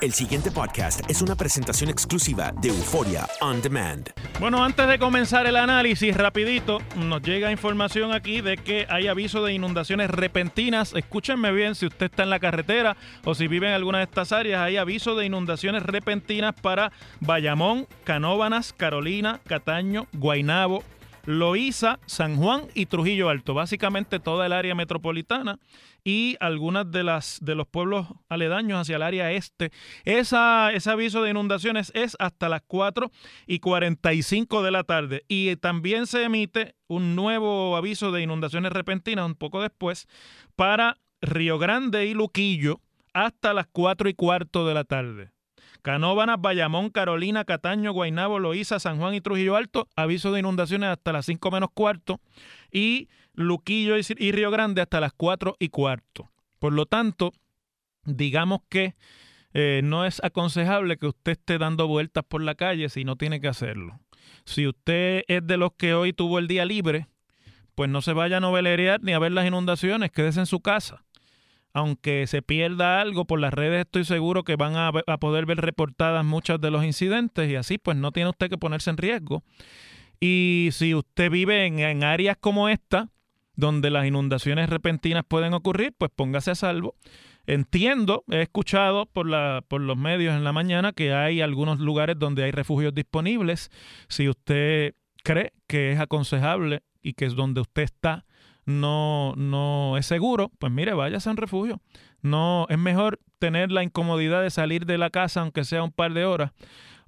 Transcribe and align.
El 0.00 0.12
siguiente 0.12 0.52
podcast 0.52 1.00
es 1.10 1.22
una 1.22 1.34
presentación 1.34 1.90
exclusiva 1.90 2.52
de 2.62 2.68
Euforia 2.68 3.26
On 3.40 3.60
Demand. 3.60 4.08
Bueno, 4.38 4.62
antes 4.62 4.86
de 4.86 4.96
comenzar 4.96 5.44
el 5.48 5.56
análisis, 5.56 6.16
rapidito, 6.16 6.78
nos 6.94 7.20
llega 7.20 7.50
información 7.50 8.12
aquí 8.12 8.40
de 8.40 8.58
que 8.58 8.86
hay 8.90 9.08
aviso 9.08 9.44
de 9.44 9.54
inundaciones 9.54 10.08
repentinas. 10.08 10.92
Escúchenme 10.94 11.50
bien, 11.50 11.74
si 11.74 11.86
usted 11.86 12.06
está 12.06 12.22
en 12.22 12.30
la 12.30 12.38
carretera 12.38 12.96
o 13.24 13.34
si 13.34 13.48
vive 13.48 13.66
en 13.66 13.72
alguna 13.72 13.98
de 13.98 14.04
estas 14.04 14.30
áreas, 14.30 14.60
hay 14.60 14.76
aviso 14.76 15.16
de 15.16 15.26
inundaciones 15.26 15.82
repentinas 15.82 16.54
para 16.54 16.92
Bayamón, 17.18 17.88
Canóbanas, 18.04 18.72
Carolina, 18.72 19.40
Cataño, 19.48 20.06
Guainabo, 20.12 20.84
Loíza, 21.24 21.98
San 22.06 22.36
Juan 22.36 22.68
y 22.72 22.86
Trujillo 22.86 23.30
Alto, 23.30 23.52
básicamente 23.52 24.20
toda 24.20 24.46
el 24.46 24.52
área 24.52 24.76
metropolitana 24.76 25.58
y 26.08 26.38
algunas 26.40 26.90
de 26.90 27.04
las 27.04 27.36
de 27.42 27.54
los 27.54 27.68
pueblos 27.68 28.06
aledaños 28.30 28.80
hacia 28.80 28.96
el 28.96 29.02
área 29.02 29.30
este. 29.30 29.72
Esa, 30.06 30.72
ese 30.72 30.90
aviso 30.90 31.22
de 31.22 31.28
inundaciones 31.28 31.92
es 31.94 32.16
hasta 32.18 32.48
las 32.48 32.62
4 32.66 33.10
y 33.46 33.58
45 33.58 34.62
de 34.62 34.70
la 34.70 34.84
tarde 34.84 35.26
y 35.28 35.54
también 35.56 36.06
se 36.06 36.22
emite 36.24 36.76
un 36.86 37.14
nuevo 37.14 37.76
aviso 37.76 38.10
de 38.10 38.22
inundaciones 38.22 38.72
repentinas 38.72 39.26
un 39.26 39.34
poco 39.34 39.60
después 39.60 40.08
para 40.56 40.96
Río 41.20 41.58
Grande 41.58 42.06
y 42.06 42.14
Luquillo 42.14 42.80
hasta 43.12 43.52
las 43.52 43.66
4 43.66 44.08
y 44.08 44.14
cuarto 44.14 44.66
de 44.66 44.72
la 44.72 44.84
tarde. 44.84 45.32
Canóbanas, 45.82 46.40
Bayamón, 46.40 46.90
Carolina, 46.90 47.44
Cataño, 47.44 47.92
Guaynabo, 47.92 48.38
Loíza, 48.38 48.78
San 48.78 48.98
Juan 48.98 49.14
y 49.14 49.20
Trujillo 49.20 49.56
Alto, 49.56 49.88
aviso 49.96 50.32
de 50.32 50.40
inundaciones 50.40 50.90
hasta 50.90 51.12
las 51.12 51.26
5 51.26 51.50
menos 51.50 51.70
cuarto. 51.72 52.20
Y 52.70 53.08
Luquillo 53.34 53.94
y 53.96 54.32
Río 54.32 54.50
Grande 54.50 54.82
hasta 54.82 55.00
las 55.00 55.12
4 55.12 55.56
y 55.58 55.68
cuarto. 55.68 56.28
Por 56.58 56.72
lo 56.72 56.86
tanto, 56.86 57.32
digamos 58.04 58.60
que 58.68 58.96
eh, 59.54 59.80
no 59.84 60.04
es 60.04 60.22
aconsejable 60.22 60.96
que 60.96 61.06
usted 61.06 61.32
esté 61.32 61.58
dando 61.58 61.86
vueltas 61.86 62.24
por 62.26 62.42
la 62.42 62.54
calle 62.54 62.88
si 62.88 63.04
no 63.04 63.16
tiene 63.16 63.40
que 63.40 63.48
hacerlo. 63.48 64.00
Si 64.44 64.66
usted 64.66 65.22
es 65.28 65.46
de 65.46 65.56
los 65.56 65.72
que 65.72 65.94
hoy 65.94 66.12
tuvo 66.12 66.38
el 66.38 66.48
día 66.48 66.64
libre, 66.64 67.06
pues 67.74 67.88
no 67.88 68.02
se 68.02 68.12
vaya 68.12 68.38
a 68.38 68.40
novelerear 68.40 69.02
ni 69.02 69.12
a 69.12 69.18
ver 69.18 69.32
las 69.32 69.46
inundaciones, 69.46 70.10
quédese 70.10 70.40
en 70.40 70.46
su 70.46 70.60
casa 70.60 71.04
aunque 71.72 72.26
se 72.26 72.42
pierda 72.42 73.00
algo 73.00 73.24
por 73.24 73.40
las 73.40 73.52
redes, 73.52 73.80
estoy 73.80 74.04
seguro 74.04 74.44
que 74.44 74.56
van 74.56 74.74
a, 74.76 74.92
poder 75.18 75.46
ver 75.46 75.58
reportadas 75.58 76.24
muchos 76.24 76.60
de 76.60 76.70
los 76.70 76.84
incidentes 76.84 77.50
y 77.50 77.56
así 77.56 77.78
pues 77.78 77.96
no 77.96 78.12
tiene 78.12 78.30
usted 78.30 78.48
que 78.48 78.58
ponerse 78.58 78.90
en 78.90 78.96
riesgo. 78.96 79.42
Y 80.20 80.70
si 80.72 80.94
usted 80.94 81.30
vive 81.30 81.66
en, 81.66 82.02
áreas 82.02 82.36
como 82.40 82.68
esta, 82.68 83.08
donde 83.54 83.90
las 83.90 84.06
inundaciones 84.06 84.68
repentinas 84.68 85.24
pueden 85.26 85.54
ocurrir, 85.54 85.94
pues 85.96 86.10
póngase 86.14 86.50
a 86.50 86.54
salvo. 86.54 86.94
Entiendo, 87.46 88.24
he 88.30 88.42
escuchado 88.42 89.06
por, 89.06 89.26
la, 89.26 89.64
por 89.66 89.80
los 89.80 89.96
medios 89.96 90.34
en 90.34 90.44
la 90.44 90.52
mañana 90.52 90.92
que 90.92 91.14
hay 91.14 91.40
algunos 91.40 91.78
lugares 91.78 92.18
donde 92.18 92.44
hay 92.44 92.50
refugios 92.50 92.94
disponibles. 92.94 93.70
Si 94.08 94.28
usted 94.28 94.94
cree 95.24 95.52
que 95.66 95.92
es 95.92 96.00
aconsejable 96.00 96.82
y 97.02 97.14
que 97.14 97.24
es 97.24 97.34
donde 97.34 97.60
usted 97.60 97.82
está, 97.82 98.26
no, 98.68 99.32
no 99.36 99.96
es 99.96 100.04
seguro, 100.04 100.52
pues 100.58 100.70
mire, 100.70 100.92
váyase 100.92 101.30
a 101.30 101.32
un 101.32 101.38
refugio. 101.38 101.80
No, 102.20 102.66
es 102.68 102.76
mejor 102.76 103.18
tener 103.38 103.72
la 103.72 103.82
incomodidad 103.82 104.42
de 104.42 104.50
salir 104.50 104.84
de 104.84 104.98
la 104.98 105.08
casa, 105.08 105.40
aunque 105.40 105.64
sea 105.64 105.82
un 105.82 105.90
par 105.90 106.12
de 106.12 106.26
horas 106.26 106.52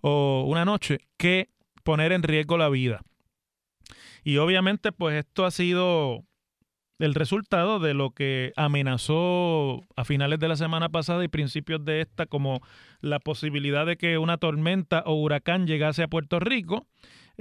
o 0.00 0.46
una 0.48 0.64
noche, 0.64 1.00
que 1.18 1.50
poner 1.84 2.12
en 2.12 2.22
riesgo 2.22 2.56
la 2.56 2.70
vida. 2.70 3.02
Y 4.24 4.38
obviamente, 4.38 4.90
pues 4.90 5.18
esto 5.18 5.44
ha 5.44 5.50
sido 5.50 6.24
el 6.98 7.14
resultado 7.14 7.78
de 7.78 7.92
lo 7.92 8.12
que 8.12 8.54
amenazó 8.56 9.82
a 9.96 10.06
finales 10.06 10.38
de 10.38 10.48
la 10.48 10.56
semana 10.56 10.88
pasada 10.88 11.22
y 11.24 11.28
principios 11.28 11.84
de 11.84 12.00
esta 12.00 12.24
como 12.24 12.62
la 13.02 13.18
posibilidad 13.18 13.84
de 13.84 13.98
que 13.98 14.16
una 14.16 14.38
tormenta 14.38 15.02
o 15.04 15.12
huracán 15.14 15.66
llegase 15.66 16.02
a 16.02 16.08
Puerto 16.08 16.40
Rico 16.40 16.86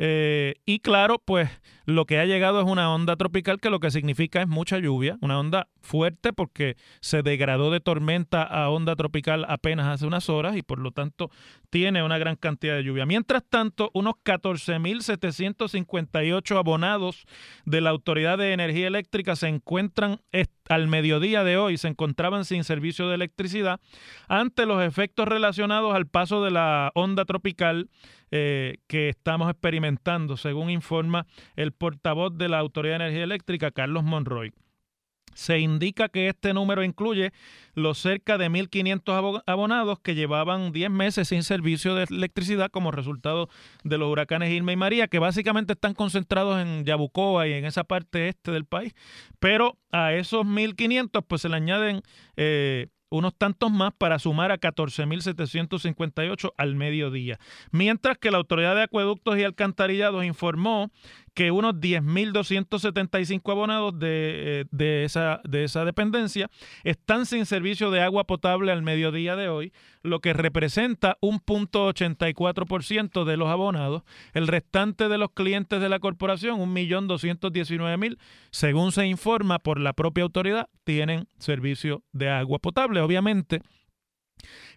eh, 0.01 0.55
y 0.65 0.79
claro, 0.79 1.19
pues 1.19 1.49
lo 1.89 2.05
que 2.05 2.19
ha 2.19 2.25
llegado 2.25 2.61
es 2.61 2.67
una 2.67 2.93
onda 2.93 3.15
tropical 3.15 3.59
que 3.59 3.69
lo 3.69 3.79
que 3.79 3.91
significa 3.91 4.41
es 4.41 4.47
mucha 4.47 4.79
lluvia, 4.79 5.17
una 5.21 5.39
onda 5.39 5.67
fuerte 5.81 6.33
porque 6.33 6.75
se 7.01 7.23
degradó 7.23 7.71
de 7.71 7.79
tormenta 7.79 8.43
a 8.43 8.69
onda 8.69 8.95
tropical 8.95 9.45
apenas 9.49 9.87
hace 9.87 10.05
unas 10.05 10.29
horas 10.29 10.55
y 10.55 10.61
por 10.61 10.77
lo 10.79 10.91
tanto 10.91 11.31
tiene 11.69 12.03
una 12.03 12.17
gran 12.17 12.35
cantidad 12.35 12.75
de 12.75 12.83
lluvia. 12.83 13.05
Mientras 13.05 13.43
tanto, 13.47 13.91
unos 13.93 14.15
14.758 14.23 16.57
abonados 16.57 17.25
de 17.65 17.81
la 17.81 17.89
Autoridad 17.89 18.37
de 18.37 18.53
Energía 18.53 18.87
Eléctrica 18.87 19.35
se 19.35 19.47
encuentran 19.47 20.21
al 20.69 20.87
mediodía 20.87 21.43
de 21.43 21.57
hoy, 21.57 21.77
se 21.77 21.87
encontraban 21.87 22.45
sin 22.45 22.63
servicio 22.63 23.09
de 23.09 23.15
electricidad 23.15 23.79
ante 24.27 24.65
los 24.65 24.83
efectos 24.83 25.27
relacionados 25.27 25.95
al 25.95 26.07
paso 26.07 26.43
de 26.43 26.51
la 26.51 26.91
onda 26.93 27.25
tropical 27.25 27.89
eh, 28.31 28.77
que 28.85 29.09
estamos 29.09 29.49
experimentando, 29.49 30.37
según 30.37 30.69
informa 30.69 31.25
el 31.55 31.71
portavoz 31.79 32.37
de 32.37 32.49
la 32.49 32.59
Autoridad 32.59 32.99
de 32.99 33.05
Energía 33.05 33.23
Eléctrica, 33.23 33.71
Carlos 33.71 34.03
Monroy. 34.03 34.53
Se 35.33 35.59
indica 35.59 36.09
que 36.09 36.27
este 36.27 36.53
número 36.53 36.83
incluye 36.83 37.31
los 37.73 37.97
cerca 37.97 38.37
de 38.37 38.49
1.500 38.49 39.43
abonados 39.45 39.99
que 39.99 40.15
llevaban 40.15 40.71
10 40.71 40.89
meses 40.89 41.29
sin 41.29 41.43
servicio 41.43 41.95
de 41.95 42.03
electricidad 42.09 42.69
como 42.69 42.91
resultado 42.91 43.47
de 43.83 43.97
los 43.97 44.11
huracanes 44.11 44.51
Irma 44.51 44.73
y 44.73 44.75
María, 44.75 45.07
que 45.07 45.19
básicamente 45.19 45.73
están 45.73 45.93
concentrados 45.93 46.59
en 46.61 46.83
Yabucoa 46.83 47.47
y 47.47 47.53
en 47.53 47.65
esa 47.65 47.83
parte 47.83 48.27
este 48.27 48.51
del 48.51 48.65
país. 48.65 48.93
Pero 49.39 49.77
a 49.91 50.13
esos 50.13 50.45
1.500 50.45 51.23
pues 51.25 51.41
se 51.41 51.49
le 51.49 51.55
añaden 51.55 52.01
eh, 52.35 52.87
unos 53.09 53.35
tantos 53.35 53.71
más 53.71 53.93
para 53.97 54.19
sumar 54.19 54.51
a 54.51 54.59
14.758 54.59 56.53
al 56.57 56.75
mediodía. 56.75 57.39
Mientras 57.71 58.17
que 58.17 58.31
la 58.31 58.37
Autoridad 58.37 58.75
de 58.75 58.83
Acueductos 58.83 59.37
y 59.37 59.43
Alcantarillados 59.43 60.25
informó 60.25 60.91
que 61.39 61.51
unos 61.51 61.75
10.275 61.75 63.49
abonados 63.49 63.97
de, 63.97 64.07
eh, 64.59 64.65
de, 64.71 65.05
esa, 65.05 65.39
de 65.47 65.63
esa 65.63 65.85
dependencia 65.85 66.49
están 66.83 67.25
sin 67.25 67.45
servicio 67.45 67.91
de 67.91 68.01
agua 68.01 68.25
potable 68.25 68.73
al 68.73 68.81
mediodía 68.81 69.37
de 69.37 69.47
hoy, 69.47 69.71
lo 70.03 70.19
que 70.19 70.33
representa 70.33 71.17
un 71.21 71.39
punto 71.39 71.87
84% 71.93 73.23
de 73.23 73.37
los 73.37 73.47
abonados. 73.47 74.03
El 74.33 74.49
restante 74.49 75.07
de 75.07 75.17
los 75.17 75.31
clientes 75.31 75.79
de 75.79 75.87
la 75.87 75.99
corporación, 75.99 76.59
1.219.000, 76.59 78.17
según 78.51 78.91
se 78.91 79.07
informa 79.07 79.59
por 79.59 79.79
la 79.79 79.93
propia 79.93 80.25
autoridad, 80.25 80.67
tienen 80.83 81.29
servicio 81.37 82.03
de 82.11 82.27
agua 82.27 82.59
potable. 82.59 82.99
Obviamente, 82.99 83.61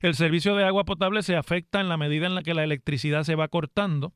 el 0.01 0.15
servicio 0.15 0.57
de 0.57 0.65
agua 0.65 0.85
potable 0.85 1.23
se 1.23 1.37
afecta 1.37 1.81
en 1.81 1.89
la 1.89 1.97
medida 1.97 2.27
en 2.27 2.35
la 2.35 2.43
que 2.43 2.55
la 2.55 2.65
electricidad 2.65 3.25
se 3.25 3.35
va 3.35 3.49
cortando 3.49 4.13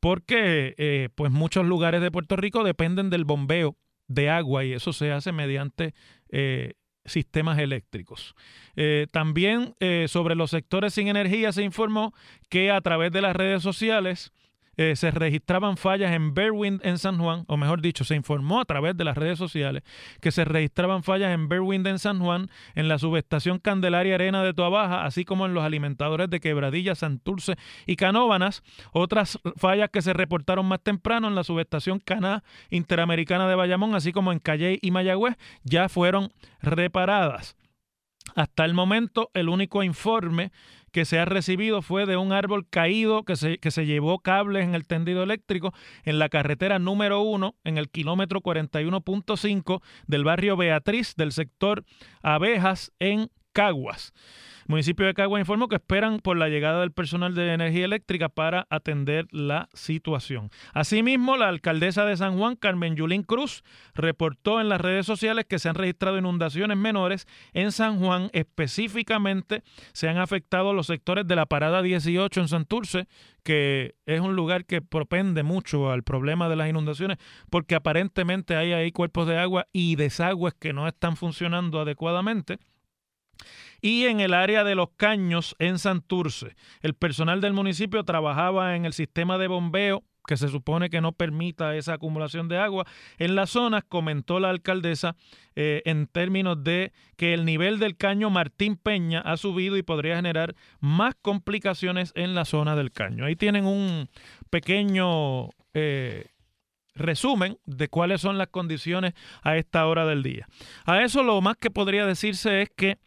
porque 0.00 0.74
eh, 0.76 1.08
pues 1.14 1.30
muchos 1.32 1.64
lugares 1.64 2.02
de 2.02 2.10
Puerto 2.10 2.36
Rico 2.36 2.64
dependen 2.64 3.10
del 3.10 3.24
bombeo 3.24 3.76
de 4.06 4.28
agua 4.28 4.64
y 4.64 4.72
eso 4.72 4.92
se 4.92 5.12
hace 5.12 5.32
mediante 5.32 5.94
eh, 6.28 6.74
sistemas 7.06 7.58
eléctricos. 7.58 8.34
Eh, 8.76 9.06
también 9.10 9.74
sobre 10.08 10.34
los 10.34 10.50
sectores 10.50 10.94
sin 10.94 11.08
energía 11.08 11.52
se 11.52 11.62
informó 11.62 12.12
que 12.50 12.70
a 12.70 12.80
través 12.80 13.12
de 13.12 13.22
las 13.22 13.34
redes 13.34 13.62
sociales 13.62 14.32
eh, 14.76 14.96
se 14.96 15.10
registraban 15.10 15.76
fallas 15.76 16.12
en 16.12 16.34
Berwind 16.34 16.80
en 16.84 16.98
San 16.98 17.18
Juan, 17.18 17.44
o 17.48 17.56
mejor 17.56 17.80
dicho, 17.80 18.04
se 18.04 18.14
informó 18.14 18.60
a 18.60 18.64
través 18.64 18.96
de 18.96 19.04
las 19.04 19.16
redes 19.16 19.38
sociales 19.38 19.82
que 20.20 20.32
se 20.32 20.44
registraban 20.44 21.02
fallas 21.02 21.32
en 21.32 21.48
Berwind 21.48 21.86
en 21.86 21.98
San 21.98 22.20
Juan, 22.20 22.50
en 22.74 22.88
la 22.88 22.98
subestación 22.98 23.58
Candelaria 23.58 24.14
Arena 24.14 24.42
de 24.42 24.54
Toabaja, 24.54 25.04
así 25.04 25.24
como 25.24 25.46
en 25.46 25.54
los 25.54 25.64
alimentadores 25.64 26.30
de 26.30 26.40
Quebradilla, 26.40 26.94
Santurce 26.94 27.56
y 27.86 27.96
Canóbanas. 27.96 28.62
Otras 28.92 29.38
fallas 29.56 29.90
que 29.90 30.02
se 30.02 30.12
reportaron 30.12 30.66
más 30.66 30.80
temprano 30.80 31.28
en 31.28 31.34
la 31.34 31.44
subestación 31.44 32.00
Caná 32.00 32.42
Interamericana 32.70 33.48
de 33.48 33.54
Bayamón, 33.54 33.94
así 33.94 34.12
como 34.12 34.32
en 34.32 34.38
Calle 34.38 34.78
y 34.80 34.90
Mayagüez, 34.90 35.36
ya 35.62 35.88
fueron 35.88 36.32
reparadas. 36.60 37.56
Hasta 38.34 38.64
el 38.64 38.74
momento, 38.74 39.30
el 39.34 39.48
único 39.48 39.82
informe 39.82 40.50
que 40.94 41.04
se 41.04 41.18
ha 41.18 41.24
recibido 41.24 41.82
fue 41.82 42.06
de 42.06 42.16
un 42.16 42.32
árbol 42.32 42.68
caído 42.70 43.24
que 43.24 43.34
se, 43.34 43.58
que 43.58 43.72
se 43.72 43.84
llevó 43.84 44.20
cables 44.20 44.62
en 44.62 44.76
el 44.76 44.86
tendido 44.86 45.24
eléctrico 45.24 45.74
en 46.04 46.20
la 46.20 46.28
carretera 46.28 46.78
número 46.78 47.20
1, 47.20 47.56
en 47.64 47.78
el 47.78 47.90
kilómetro 47.90 48.40
41.5 48.40 49.82
del 50.06 50.22
barrio 50.22 50.56
Beatriz 50.56 51.16
del 51.16 51.32
sector 51.32 51.84
Abejas 52.22 52.92
en 53.00 53.28
Caguas 53.54 54.12
municipio 54.66 55.06
de 55.06 55.14
Cagua 55.14 55.40
informó 55.40 55.68
que 55.68 55.76
esperan 55.76 56.18
por 56.20 56.36
la 56.36 56.48
llegada 56.48 56.80
del 56.80 56.92
personal 56.92 57.34
de 57.34 57.52
energía 57.52 57.84
eléctrica 57.84 58.28
para 58.28 58.66
atender 58.70 59.26
la 59.30 59.68
situación. 59.72 60.50
Asimismo, 60.72 61.36
la 61.36 61.48
alcaldesa 61.48 62.04
de 62.04 62.16
San 62.16 62.38
Juan, 62.38 62.56
Carmen 62.56 62.96
Yulín 62.96 63.22
Cruz, 63.22 63.62
reportó 63.94 64.60
en 64.60 64.68
las 64.68 64.80
redes 64.80 65.06
sociales 65.06 65.44
que 65.46 65.58
se 65.58 65.68
han 65.68 65.74
registrado 65.74 66.18
inundaciones 66.18 66.76
menores 66.76 67.26
en 67.52 67.72
San 67.72 67.98
Juan. 67.98 68.30
Específicamente, 68.32 69.62
se 69.92 70.08
han 70.08 70.18
afectado 70.18 70.72
los 70.72 70.86
sectores 70.86 71.26
de 71.26 71.36
la 71.36 71.46
Parada 71.46 71.82
18 71.82 72.40
en 72.40 72.48
Santurce, 72.48 73.06
que 73.42 73.94
es 74.06 74.20
un 74.20 74.36
lugar 74.36 74.64
que 74.64 74.80
propende 74.80 75.42
mucho 75.42 75.90
al 75.90 76.02
problema 76.02 76.48
de 76.48 76.56
las 76.56 76.68
inundaciones, 76.68 77.18
porque 77.50 77.74
aparentemente 77.74 78.56
hay 78.56 78.72
ahí 78.72 78.92
cuerpos 78.92 79.26
de 79.26 79.38
agua 79.38 79.66
y 79.72 79.96
desagües 79.96 80.54
que 80.54 80.72
no 80.72 80.88
están 80.88 81.16
funcionando 81.16 81.80
adecuadamente 81.80 82.58
y 83.80 84.06
en 84.06 84.20
el 84.20 84.34
área 84.34 84.64
de 84.64 84.74
los 84.74 84.88
caños 84.96 85.54
en 85.58 85.78
Santurce. 85.78 86.56
El 86.80 86.94
personal 86.94 87.40
del 87.40 87.52
municipio 87.52 88.04
trabajaba 88.04 88.76
en 88.76 88.84
el 88.84 88.92
sistema 88.92 89.38
de 89.38 89.48
bombeo 89.48 90.02
que 90.26 90.36
se 90.36 90.48
supone 90.48 90.90
que 90.90 91.00
no 91.00 91.12
permita 91.12 91.76
esa 91.76 91.94
acumulación 91.94 92.48
de 92.48 92.58
agua 92.58 92.86
en 93.18 93.34
las 93.34 93.50
zonas, 93.50 93.84
comentó 93.84 94.40
la 94.40 94.50
alcaldesa 94.50 95.16
eh, 95.54 95.82
en 95.84 96.06
términos 96.06 96.62
de 96.64 96.92
que 97.16 97.34
el 97.34 97.44
nivel 97.44 97.78
del 97.78 97.96
caño 97.96 98.30
Martín 98.30 98.76
Peña 98.76 99.20
ha 99.20 99.36
subido 99.36 99.76
y 99.76 99.82
podría 99.82 100.16
generar 100.16 100.54
más 100.80 101.14
complicaciones 101.20 102.12
en 102.14 102.34
la 102.34 102.44
zona 102.44 102.74
del 102.74 102.90
caño. 102.90 103.26
Ahí 103.26 103.36
tienen 103.36 103.66
un 103.66 104.08
pequeño 104.50 105.50
eh, 105.74 106.28
resumen 106.94 107.58
de 107.66 107.88
cuáles 107.88 108.20
son 108.20 108.38
las 108.38 108.48
condiciones 108.48 109.14
a 109.42 109.56
esta 109.56 109.86
hora 109.86 110.06
del 110.06 110.22
día. 110.22 110.46
A 110.86 111.02
eso 111.02 111.22
lo 111.22 111.40
más 111.40 111.56
que 111.56 111.70
podría 111.70 112.06
decirse 112.06 112.62
es 112.62 112.70
que 112.70 112.98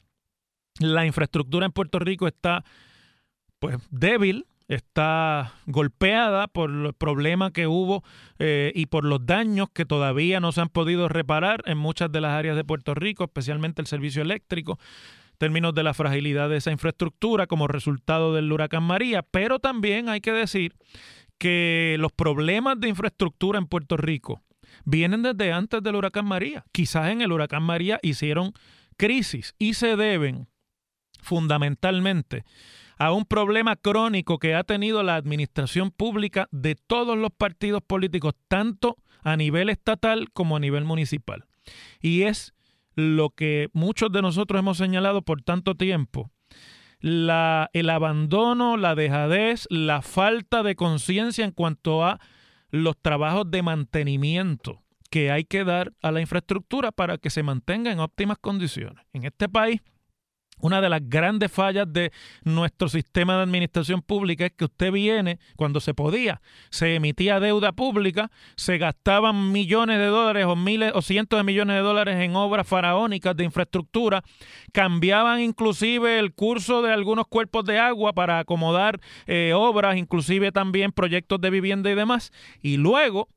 la 0.80 1.06
infraestructura 1.06 1.66
en 1.66 1.72
Puerto 1.72 2.00
Rico 2.00 2.28
está 2.28 2.64
pues 3.60 3.78
débil, 3.90 4.46
está 4.68 5.54
golpeada 5.66 6.48
por 6.48 6.70
los 6.70 6.94
problemas 6.94 7.52
que 7.52 7.68
hubo 7.68 8.04
eh, 8.40 8.72
y 8.76 8.88
por 8.88 9.06
los 9.06 9.26
daños 9.26 9.70
que 9.74 9.86
todavía 9.86 10.40
no 10.40 10.52
se 10.52 10.62
han 10.62 10.70
podido 10.70 11.08
reparar 11.08 11.64
en 11.66 11.78
muchas 11.78 12.12
de 12.12 12.22
las 12.22 12.32
áreas 12.32 12.56
de 12.56 12.64
Puerto 12.64 12.94
Rico, 12.94 13.24
especialmente 13.24 13.82
el 13.82 13.88
servicio 13.88 14.22
eléctrico, 14.22 14.78
términos 15.38 15.74
de 15.74 15.84
la 15.84 15.94
fragilidad 15.94 16.50
de 16.50 16.58
esa 16.58 16.72
infraestructura 16.72 17.48
como 17.48 17.68
resultado 17.68 18.34
del 18.34 18.52
huracán 18.52 18.84
María, 18.84 19.24
pero 19.24 19.60
también 19.60 20.10
hay 20.10 20.22
que 20.22 20.32
decir 20.32 20.74
que 21.38 21.96
los 22.00 22.12
problemas 22.12 22.80
de 22.80 22.90
infraestructura 22.90 23.60
en 23.60 23.68
Puerto 23.68 23.96
Rico 23.96 24.42
vienen 24.84 25.22
desde 25.24 25.54
antes 25.54 25.82
del 25.84 25.96
huracán 25.96 26.26
María. 26.26 26.66
Quizás 26.72 27.12
en 27.12 27.22
el 27.22 27.32
huracán 27.32 27.64
María 27.64 28.00
hicieron 28.02 28.54
crisis 28.98 29.54
y 29.60 29.76
se 29.76 29.96
deben 29.96 30.48
fundamentalmente 31.22 32.46
a 32.98 33.12
un 33.12 33.26
problema 33.26 33.76
crónico 33.76 34.40
que 34.40 34.56
ha 34.56 34.64
tenido 34.64 35.04
la 35.04 35.16
administración 35.16 35.92
pública 35.92 36.48
de 36.52 36.76
todos 36.76 37.18
los 37.18 37.32
partidos 37.32 37.82
políticos, 37.84 38.34
tanto 38.48 38.98
a 39.22 39.38
nivel 39.38 39.70
estatal 39.70 40.32
como 40.32 40.56
a 40.56 40.60
nivel 40.60 40.84
municipal. 40.84 41.46
Y 42.02 42.24
es 42.24 42.54
lo 42.96 43.30
que 43.30 43.70
muchos 43.74 44.12
de 44.12 44.22
nosotros 44.22 44.60
hemos 44.60 44.78
señalado 44.78 45.22
por 45.22 45.42
tanto 45.44 45.76
tiempo. 45.76 46.32
La, 47.00 47.70
el 47.74 47.92
abandono, 47.92 48.76
la 48.76 48.96
dejadez, 48.96 49.68
la 49.70 50.02
falta 50.02 50.64
de 50.64 50.76
conciencia 50.76 51.46
en 51.46 51.52
cuanto 51.52 52.04
a 52.04 52.20
los 52.72 52.98
trabajos 52.98 53.50
de 53.52 53.62
mantenimiento 53.62 54.82
que 55.10 55.32
hay 55.32 55.46
que 55.46 55.64
dar 55.64 55.94
a 56.02 56.12
la 56.12 56.22
infraestructura 56.22 56.92
para 56.92 57.18
que 57.18 57.30
se 57.30 57.44
mantenga 57.44 57.92
en 57.92 58.00
óptimas 58.00 58.40
condiciones. 58.40 59.06
En 59.14 59.26
este 59.26 59.48
país 59.48 59.82
una 60.60 60.82
de 60.82 60.90
las 60.90 61.02
grandes 61.08 61.52
fallas 61.52 61.92
de 61.92 62.12
nuestro 62.44 62.90
sistema 62.90 63.38
de 63.38 63.44
administración 63.44 64.02
pública 64.02 64.46
es 64.46 64.54
que 64.54 64.66
usted 64.66 64.92
viene 64.92 65.40
cuando 65.56 65.80
se 65.80 65.94
podía, 65.94 66.42
se 66.70 66.96
emitía 66.96 67.40
deuda 67.40 67.72
pública, 67.72 68.32
se 68.56 68.78
gastaban 68.78 69.52
millones 69.52 70.00
de 70.00 70.06
dólares 70.06 70.46
o 70.46 70.56
miles 70.56 70.92
o 70.96 71.02
cientos 71.02 71.40
de 71.40 71.44
millones 71.44 71.76
de 71.76 71.82
dólares 71.82 72.18
en 72.18 72.36
obras 72.36 72.68
faraónicas 72.68 73.36
de 73.36 73.44
infraestructura, 73.44 74.24
cambiaban 74.74 75.42
inclusive 75.42 76.20
el 76.20 76.34
curso 76.34 76.82
de 76.82 76.92
algunos 76.92 77.28
cuerpos 77.28 77.66
de 77.66 77.80
agua 77.80 78.14
para 78.14 78.40
acomodar 78.40 79.00
eh, 79.26 79.54
obras, 79.56 79.98
inclusive 79.98 80.52
también 80.52 80.92
proyectos 80.92 81.40
de 81.42 81.50
vivienda 81.50 81.92
y 81.92 81.96
demás, 81.96 82.32
y 82.62 82.78
luego 82.78 83.30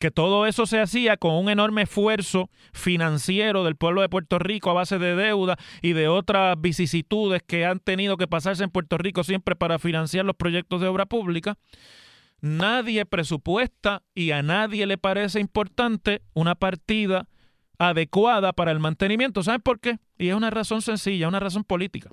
que 0.00 0.10
todo 0.10 0.46
eso 0.46 0.64
se 0.64 0.80
hacía 0.80 1.18
con 1.18 1.34
un 1.34 1.50
enorme 1.50 1.82
esfuerzo 1.82 2.48
financiero 2.72 3.64
del 3.64 3.76
pueblo 3.76 4.00
de 4.00 4.08
Puerto 4.08 4.38
Rico 4.38 4.70
a 4.70 4.74
base 4.74 4.98
de 4.98 5.14
deuda 5.14 5.58
y 5.82 5.92
de 5.92 6.08
otras 6.08 6.56
vicisitudes 6.58 7.42
que 7.46 7.66
han 7.66 7.80
tenido 7.80 8.16
que 8.16 8.26
pasarse 8.26 8.64
en 8.64 8.70
Puerto 8.70 8.96
Rico 8.96 9.22
siempre 9.24 9.54
para 9.54 9.78
financiar 9.78 10.24
los 10.24 10.36
proyectos 10.36 10.80
de 10.80 10.88
obra 10.88 11.04
pública. 11.04 11.58
Nadie 12.40 13.04
presupuesta 13.04 14.02
y 14.14 14.30
a 14.30 14.42
nadie 14.42 14.86
le 14.86 14.96
parece 14.96 15.38
importante 15.38 16.22
una 16.32 16.54
partida 16.54 17.28
adecuada 17.78 18.54
para 18.54 18.72
el 18.72 18.80
mantenimiento. 18.80 19.42
¿Saben 19.42 19.60
por 19.60 19.80
qué? 19.80 19.98
Y 20.16 20.28
es 20.28 20.34
una 20.34 20.48
razón 20.48 20.80
sencilla, 20.80 21.28
una 21.28 21.40
razón 21.40 21.62
política. 21.64 22.10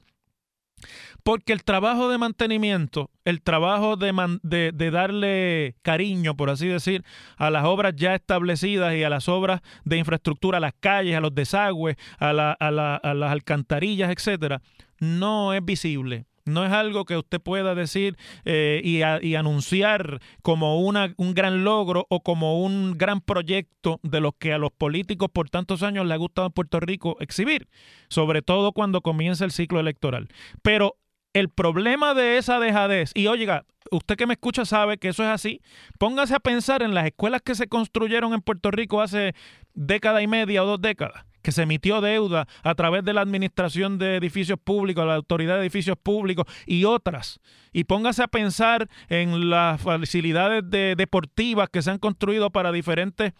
Porque 1.24 1.54
el 1.54 1.64
trabajo 1.64 2.10
de 2.10 2.18
mantenimiento, 2.18 3.10
el 3.26 3.42
trabajo 3.42 3.98
de, 3.98 4.90
darle 4.92 5.76
cariño, 5.82 6.38
por 6.38 6.50
así 6.50 6.68
decir, 6.68 7.04
a 7.36 7.50
las 7.50 7.66
obras 7.66 7.94
ya 7.96 8.16
establecidas 8.16 8.96
y 8.96 9.04
a 9.04 9.10
las 9.10 9.28
obras 9.28 9.62
de 9.84 9.98
infraestructura, 9.98 10.58
a 10.58 10.62
las 10.62 10.74
calles, 10.80 11.18
a 11.18 11.22
los 11.22 11.36
desagües, 11.36 11.98
a, 12.20 12.30
a 12.30 12.72
las 12.72 13.32
alcantarillas, 13.32 14.12
etcétera, 14.12 14.62
no 15.00 15.54
es 15.54 15.64
visible 15.64 16.26
no 16.48 16.66
es 16.66 16.72
algo 16.72 17.06
que 17.06 17.18
usted 17.18 17.40
pueda 17.42 17.76
decir 17.76 18.18
eh, 18.46 18.82
y, 18.84 19.36
anunciar 19.36 20.20
como 20.42 20.80
una, 20.82 21.14
un 21.18 21.34
gran 21.34 21.64
logro 21.64 22.08
o 22.10 22.22
como 22.22 22.64
un 22.64 22.98
gran 22.98 23.22
proyecto 23.22 24.00
de 24.04 24.22
los 24.22 24.34
que 24.40 24.54
a 24.54 24.58
los 24.58 24.72
políticos 24.72 25.30
por 25.32 25.50
tantos 25.50 25.84
años 25.84 26.06
le 26.06 26.14
ha 26.14 26.18
gustado 26.18 26.48
en 26.48 26.54
Puerto 26.54 26.80
Rico 26.80 27.18
exhibir, 27.20 27.68
sobre 28.10 28.42
todo 28.42 28.72
cuando 28.72 29.02
comienza 29.02 29.46
el 29.46 29.52
ciclo 29.52 29.80
electoral. 29.80 30.28
Pero 30.62 30.98
el 31.34 31.50
problema 31.50 32.14
de 32.14 32.38
esa 32.38 32.60
dejadez, 32.60 33.12
y 33.14 33.28
oiga, 33.28 33.66
usted 33.92 34.16
que 34.16 34.26
me 34.26 34.34
escucha 34.34 34.66
sabe 34.66 34.98
que 34.98 35.10
eso 35.10 35.24
es 35.24 35.30
así, 35.30 35.62
póngase 36.00 36.34
a 36.34 36.40
pensar 36.40 36.82
en 36.82 36.94
las 36.94 37.06
escuelas 37.06 37.42
que 37.44 37.56
se 37.56 37.68
construyeron 37.68 38.34
en 38.34 38.42
Puerto 38.42 38.72
Rico 38.72 39.02
hace 39.02 39.36
década 39.74 40.22
y 40.22 40.28
media 40.28 40.64
o 40.64 40.66
dos 40.66 40.82
décadas 40.82 41.27
que 41.48 41.54
se 41.54 41.62
emitió 41.62 42.02
deuda 42.02 42.46
a 42.62 42.76
través 42.76 43.06
de 43.06 43.14
la 43.14 43.22
Administración 43.22 43.98
de 43.98 44.18
Edificios 44.18 44.60
Públicos, 44.62 45.08
la 45.08 45.16
Autoridad 45.16 45.56
de 45.56 45.62
Edificios 45.62 45.96
Públicos 45.98 46.46
y 46.66 46.84
otras. 46.84 47.40
Y 47.72 47.86
póngase 47.86 48.22
a 48.22 48.28
pensar 48.28 48.90
en 49.08 49.50
las 49.50 49.80
facilidades 49.80 50.70
deportivas 50.70 51.70
que 51.70 51.82
se 51.82 51.92
han 51.92 52.00
construido 52.00 52.50
para 52.50 52.74
diferentes... 52.74 53.32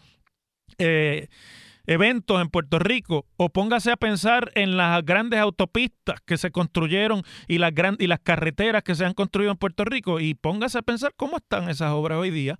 Eh, 0.78 1.28
eventos 1.86 2.40
en 2.40 2.48
Puerto 2.48 2.78
Rico 2.78 3.26
o 3.36 3.50
póngase 3.50 3.90
a 3.90 3.96
pensar 3.96 4.52
en 4.54 4.78
las 4.78 5.04
grandes 5.04 5.40
autopistas 5.40 6.20
que 6.24 6.36
se 6.38 6.50
construyeron 6.50 7.24
y 7.46 7.58
las, 7.58 7.72
y 7.98 8.06
las 8.06 8.20
carreteras 8.20 8.82
que 8.82 8.94
se 8.94 9.04
han 9.04 9.14
construido 9.14 9.50
en 9.50 9.58
Puerto 9.58 9.84
Rico 9.84 10.18
y 10.18 10.34
póngase 10.34 10.78
a 10.78 10.82
pensar 10.82 11.12
cómo 11.14 11.36
están 11.36 11.68
esas 11.68 11.92
obras 11.92 12.18
hoy 12.18 12.30
día. 12.30 12.58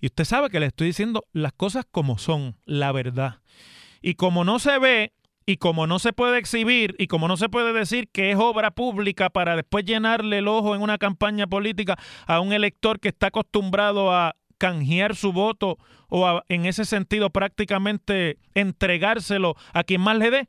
Y 0.00 0.06
usted 0.06 0.24
sabe 0.24 0.50
que 0.50 0.60
le 0.60 0.66
estoy 0.66 0.88
diciendo 0.88 1.24
las 1.32 1.52
cosas 1.52 1.86
como 1.90 2.18
son, 2.18 2.56
la 2.66 2.92
verdad. 2.92 3.40
Y 4.02 4.14
como 4.14 4.44
no 4.44 4.58
se 4.58 4.78
ve 4.78 5.12
y 5.46 5.58
como 5.58 5.86
no 5.86 5.98
se 5.98 6.12
puede 6.12 6.38
exhibir 6.38 6.94
y 6.98 7.06
como 7.06 7.28
no 7.28 7.36
se 7.36 7.48
puede 7.48 7.72
decir 7.72 8.08
que 8.08 8.32
es 8.32 8.36
obra 8.36 8.72
pública 8.72 9.30
para 9.30 9.54
después 9.54 9.84
llenarle 9.84 10.38
el 10.38 10.48
ojo 10.48 10.74
en 10.74 10.82
una 10.82 10.98
campaña 10.98 11.46
política 11.46 11.96
a 12.26 12.40
un 12.40 12.52
elector 12.52 12.98
que 12.98 13.08
está 13.08 13.28
acostumbrado 13.28 14.12
a 14.12 14.34
canjear 14.58 15.14
su 15.14 15.32
voto 15.32 15.78
o 16.08 16.42
en 16.48 16.66
ese 16.66 16.84
sentido 16.84 17.30
prácticamente 17.30 18.38
entregárselo 18.54 19.54
a 19.72 19.84
quien 19.84 20.00
más 20.00 20.18
le 20.18 20.30
dé, 20.30 20.48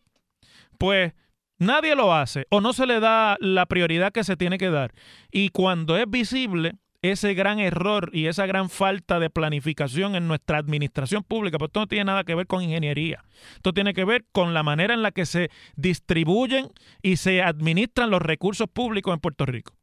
pues 0.77 1.13
nadie 1.59 1.95
lo 1.95 2.13
hace 2.13 2.47
o 2.49 2.61
no 2.61 2.73
se 2.73 2.85
le 2.85 2.99
da 2.99 3.37
la 3.39 3.65
prioridad 3.65 4.11
que 4.11 4.23
se 4.23 4.37
tiene 4.37 4.57
que 4.57 4.69
dar. 4.69 4.93
Y 5.31 5.49
cuando 5.49 5.97
es 5.97 6.09
visible, 6.09 6.73
ese 7.01 7.33
gran 7.33 7.59
error 7.59 8.09
y 8.13 8.27
esa 8.27 8.45
gran 8.45 8.69
falta 8.69 9.19
de 9.19 9.29
planificación 9.29 10.15
en 10.15 10.27
nuestra 10.27 10.57
administración 10.57 11.23
pública, 11.23 11.57
pues 11.57 11.69
esto 11.69 11.81
no 11.81 11.87
tiene 11.87 12.05
nada 12.05 12.23
que 12.23 12.35
ver 12.35 12.47
con 12.47 12.63
ingeniería. 12.63 13.23
Esto 13.55 13.73
tiene 13.73 13.93
que 13.93 14.05
ver 14.05 14.25
con 14.31 14.53
la 14.53 14.63
manera 14.63 14.93
en 14.93 15.03
la 15.03 15.11
que 15.11 15.25
se 15.25 15.49
distribuyen 15.75 16.69
y 17.01 17.17
se 17.17 17.41
administran 17.41 18.09
los 18.09 18.21
recursos 18.21 18.67
públicos 18.67 19.13
en 19.13 19.19
Puerto 19.19 19.45
Rico. 19.45 19.73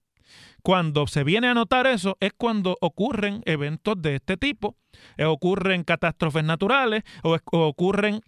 Cuando 0.62 1.06
se 1.06 1.24
viene 1.24 1.48
a 1.48 1.54
notar 1.54 1.86
eso 1.86 2.16
es 2.20 2.32
cuando 2.32 2.76
ocurren 2.80 3.42
eventos 3.44 4.00
de 4.00 4.16
este 4.16 4.36
tipo, 4.36 4.76
eh, 5.16 5.24
ocurren 5.24 5.84
catástrofes 5.84 6.42
naturales 6.42 7.04
o, 7.22 7.38
ocurren 7.52 8.22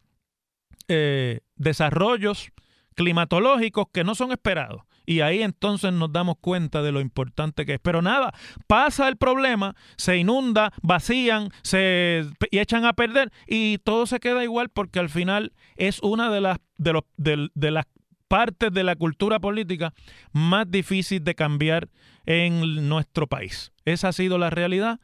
eh, 0.89 1.41
desarrollos 1.57 2.51
climatológicos 2.95 3.87
que 3.93 4.05
no 4.05 4.15
son 4.15 4.33
esperados 4.33 4.83
Y 5.07 5.21
ahí 5.21 5.43
entonces 5.43 5.93
nos 5.93 6.13
damos 6.13 6.37
cuenta 6.41 6.83
de 6.83 6.93
lo 6.93 7.01
importante 7.01 7.65
que 7.65 7.75
es. 7.75 7.81
Pero 7.81 8.03
nada, 8.03 8.35
pasa 8.67 9.09
el 9.09 9.17
problema, 9.17 9.77
se 9.97 10.17
inunda, 10.19 10.73
vacían, 10.83 11.51
se 11.63 12.27
y 12.51 12.59
echan 12.59 12.85
a 12.85 12.93
perder 12.93 13.33
y 13.47 13.79
todo 13.79 14.07
se 14.07 14.21
queda 14.21 14.43
igual 14.43 14.69
porque 14.69 14.99
al 14.99 15.09
final 15.09 15.53
es 15.77 16.01
una 16.01 16.31
de 16.31 16.41
las 16.41 16.59
de 16.77 16.93
los 16.93 17.05
de, 17.17 17.71
las 17.71 17.87
partes 18.29 18.73
de 18.73 18.83
la 18.83 18.97
cultura 18.97 19.39
política 19.39 19.95
más 20.33 20.69
difícil 20.69 21.23
de 21.23 21.37
cambiar 21.37 21.89
en 22.27 22.89
nuestro 22.89 23.29
país. 23.29 23.73
Esa 23.85 24.09
ha 24.09 24.13
sido 24.13 24.39
la 24.39 24.51
realidad 24.51 25.01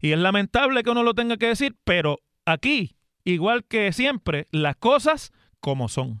y 0.00 0.12
es 0.12 0.18
lamentable 0.18 0.82
que 0.82 0.90
uno 0.90 1.02
lo 1.02 1.14
tenga 1.14 1.38
que 1.38 1.46
decir, 1.46 1.76
pero 1.84 2.20
aquí, 2.44 2.96
igual 3.24 3.64
que 3.64 3.92
siempre, 3.92 4.46
las 4.50 4.76
cosas 4.76 5.32
como 5.60 5.88
son. 5.88 6.20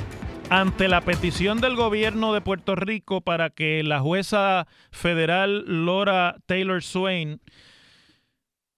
ante 0.51 0.89
la 0.89 0.99
petición 0.99 1.61
del 1.61 1.77
gobierno 1.77 2.33
de 2.33 2.41
Puerto 2.41 2.75
Rico 2.75 3.21
para 3.21 3.51
que 3.51 3.83
la 3.83 4.01
jueza 4.01 4.67
federal 4.91 5.63
Laura 5.85 6.35
Taylor 6.45 6.83
Swain 6.83 7.39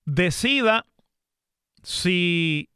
decida 0.05 0.85
si 1.81 2.69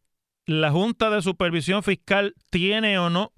la 0.48 0.72
Junta 0.72 1.12
de 1.12 1.22
Supervisión 1.22 1.84
Fiscal 1.84 2.34
tiene 2.50 2.98
o 2.98 3.12
no 3.12 3.34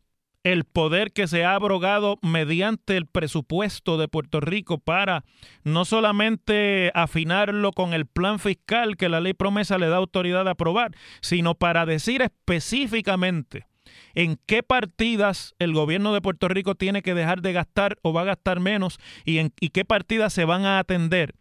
el 0.45 0.63
poder 0.63 1.11
que 1.11 1.27
se 1.27 1.43
ha 1.43 1.55
abrogado 1.55 2.19
mediante 2.21 2.95
el 2.95 3.05
presupuesto 3.05 3.97
de 3.97 4.07
Puerto 4.07 4.39
Rico 4.39 4.77
para 4.77 5.25
no 5.65 5.83
solamente 5.83 6.89
afinarlo 6.95 7.73
con 7.73 7.93
el 7.93 8.05
plan 8.05 8.39
fiscal 8.39 8.95
que 8.95 9.09
la 9.09 9.19
ley 9.19 9.33
promesa 9.33 9.77
le 9.77 9.89
da 9.89 9.97
autoridad 9.97 10.47
a 10.47 10.51
aprobar, 10.51 10.95
sino 11.19 11.53
para 11.55 11.85
decir 11.85 12.21
específicamente 12.21 13.68
en 14.15 14.39
qué 14.45 14.63
partidas 14.63 15.55
el 15.59 15.73
gobierno 15.73 16.13
de 16.13 16.21
Puerto 16.21 16.47
Rico 16.47 16.75
tiene 16.75 17.01
que 17.01 17.13
dejar 17.13 17.41
de 17.41 17.53
gastar 17.53 17.97
o 18.01 18.13
va 18.13 18.21
a 18.21 18.25
gastar 18.25 18.59
menos 18.59 18.99
y 19.25 19.37
en 19.39 19.53
y 19.59 19.69
qué 19.69 19.85
partidas 19.85 20.33
se 20.33 20.45
van 20.45 20.65
a 20.65 20.79
atender. 20.79 21.35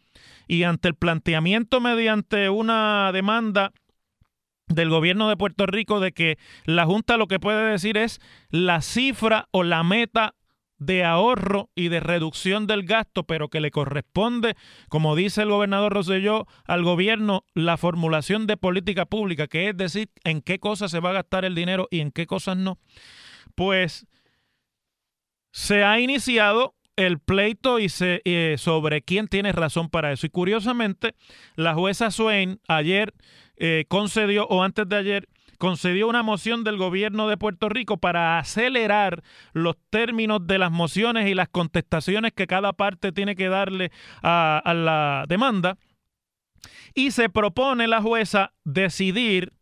Y 0.46 0.62
ante 0.62 0.88
el 0.88 0.94
planteamiento 0.94 1.80
mediante 1.80 2.48
una 2.48 3.10
demanda 3.12 3.72
del 4.68 4.90
gobierno 4.90 5.28
de 5.28 5.36
Puerto 5.36 5.66
Rico 5.66 6.00
de 6.00 6.12
que 6.12 6.38
la 6.64 6.84
Junta 6.84 7.16
lo 7.16 7.26
que 7.26 7.40
puede 7.40 7.70
decir 7.70 7.96
es 7.96 8.20
la 8.50 8.82
cifra 8.82 9.48
o 9.50 9.62
la 9.62 9.82
meta 9.82 10.34
de 10.78 11.04
ahorro 11.04 11.70
y 11.74 11.88
de 11.88 12.00
reducción 12.00 12.66
del 12.66 12.84
gasto, 12.84 13.24
pero 13.24 13.48
que 13.48 13.60
le 13.60 13.70
corresponde, 13.70 14.54
como 14.88 15.16
dice 15.16 15.42
el 15.42 15.50
gobernador 15.50 15.92
Rosselló, 15.92 16.46
al 16.64 16.84
gobierno 16.84 17.44
la 17.54 17.76
formulación 17.76 18.46
de 18.46 18.56
política 18.56 19.06
pública, 19.06 19.48
que 19.48 19.68
es 19.68 19.76
decir, 19.76 20.10
en 20.24 20.40
qué 20.40 20.58
cosas 20.58 20.90
se 20.90 21.00
va 21.00 21.10
a 21.10 21.14
gastar 21.14 21.44
el 21.44 21.54
dinero 21.54 21.88
y 21.90 22.00
en 22.00 22.12
qué 22.12 22.26
cosas 22.26 22.56
no, 22.56 22.78
pues 23.54 24.06
se 25.50 25.82
ha 25.82 25.98
iniciado 25.98 26.74
el 26.96 27.20
pleito 27.20 27.78
y 27.78 27.88
se, 27.88 28.22
eh, 28.24 28.56
sobre 28.58 29.02
quién 29.02 29.28
tiene 29.28 29.52
razón 29.52 29.88
para 29.88 30.12
eso. 30.12 30.26
Y 30.26 30.30
curiosamente, 30.30 31.14
la 31.54 31.74
jueza 31.74 32.10
Swain 32.10 32.60
ayer 32.66 33.14
eh, 33.56 33.84
concedió, 33.88 34.46
o 34.48 34.62
antes 34.62 34.88
de 34.88 34.96
ayer, 34.96 35.28
concedió 35.58 36.08
una 36.08 36.22
moción 36.22 36.64
del 36.64 36.76
gobierno 36.76 37.28
de 37.28 37.36
Puerto 37.36 37.68
Rico 37.68 37.98
para 37.98 38.38
acelerar 38.38 39.22
los 39.52 39.76
términos 39.90 40.46
de 40.46 40.58
las 40.58 40.70
mociones 40.70 41.28
y 41.28 41.34
las 41.34 41.48
contestaciones 41.48 42.32
que 42.32 42.46
cada 42.46 42.72
parte 42.72 43.12
tiene 43.12 43.36
que 43.36 43.48
darle 43.48 43.90
a, 44.22 44.60
a 44.64 44.74
la 44.74 45.24
demanda. 45.28 45.76
Y 46.94 47.10
se 47.10 47.28
propone 47.28 47.86
la 47.86 48.00
jueza 48.00 48.52
decidir 48.64 49.52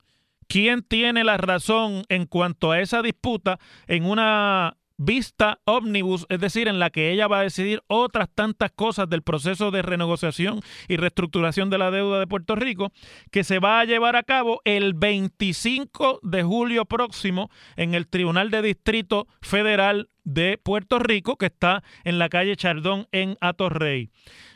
quién 0.49 0.83
tiene 0.83 1.25
la 1.25 1.37
razón 1.37 2.05
en 2.09 2.27
cuanto 2.27 2.71
a 2.71 2.81
esa 2.81 3.03
disputa 3.03 3.59
en 3.87 4.05
una 4.05 4.77
vista 4.97 5.61
ómnibus, 5.65 6.27
es 6.29 6.41
decir, 6.41 6.69
en 6.69 6.79
la 6.79 6.91
que 6.91 7.11
ella 7.11 7.29
va 7.29 7.41
a 7.41 7.43
decidir 7.43 7.83
otras 7.87 8.29
tantas 8.35 8.71
cosas 8.73 9.09
del 9.09 9.23
proceso 9.23 9.71
de 9.71 9.83
renegociación 9.83 10.61
y 10.89 10.97
reestructuración 10.97 11.71
de 11.71 11.79
la 11.79 11.91
deuda 11.91 12.19
de 12.19 12.27
Puerto 12.27 12.55
Rico, 12.55 12.93
que 13.31 13.45
se 13.45 13.59
va 13.59 13.81
a 13.81 13.85
llevar 13.85 14.17
a 14.17 14.23
cabo 14.23 14.61
el 14.65 14.95
25 14.95 16.21
de 16.23 16.43
julio 16.43 16.85
próximo 16.85 17.51
en 17.77 17.95
el 17.95 18.09
Tribunal 18.09 18.51
de 18.51 18.63
Distrito 18.63 19.27
Federal 19.41 20.09
de 20.25 20.59
Puerto 20.59 20.99
Rico, 20.99 21.37
que 21.37 21.47
está 21.47 21.85
en 22.05 22.19
la 22.19 22.29
calle 22.29 22.57
Chardón 22.57 23.07
en 23.13 23.39
Atorrey. 23.41 24.11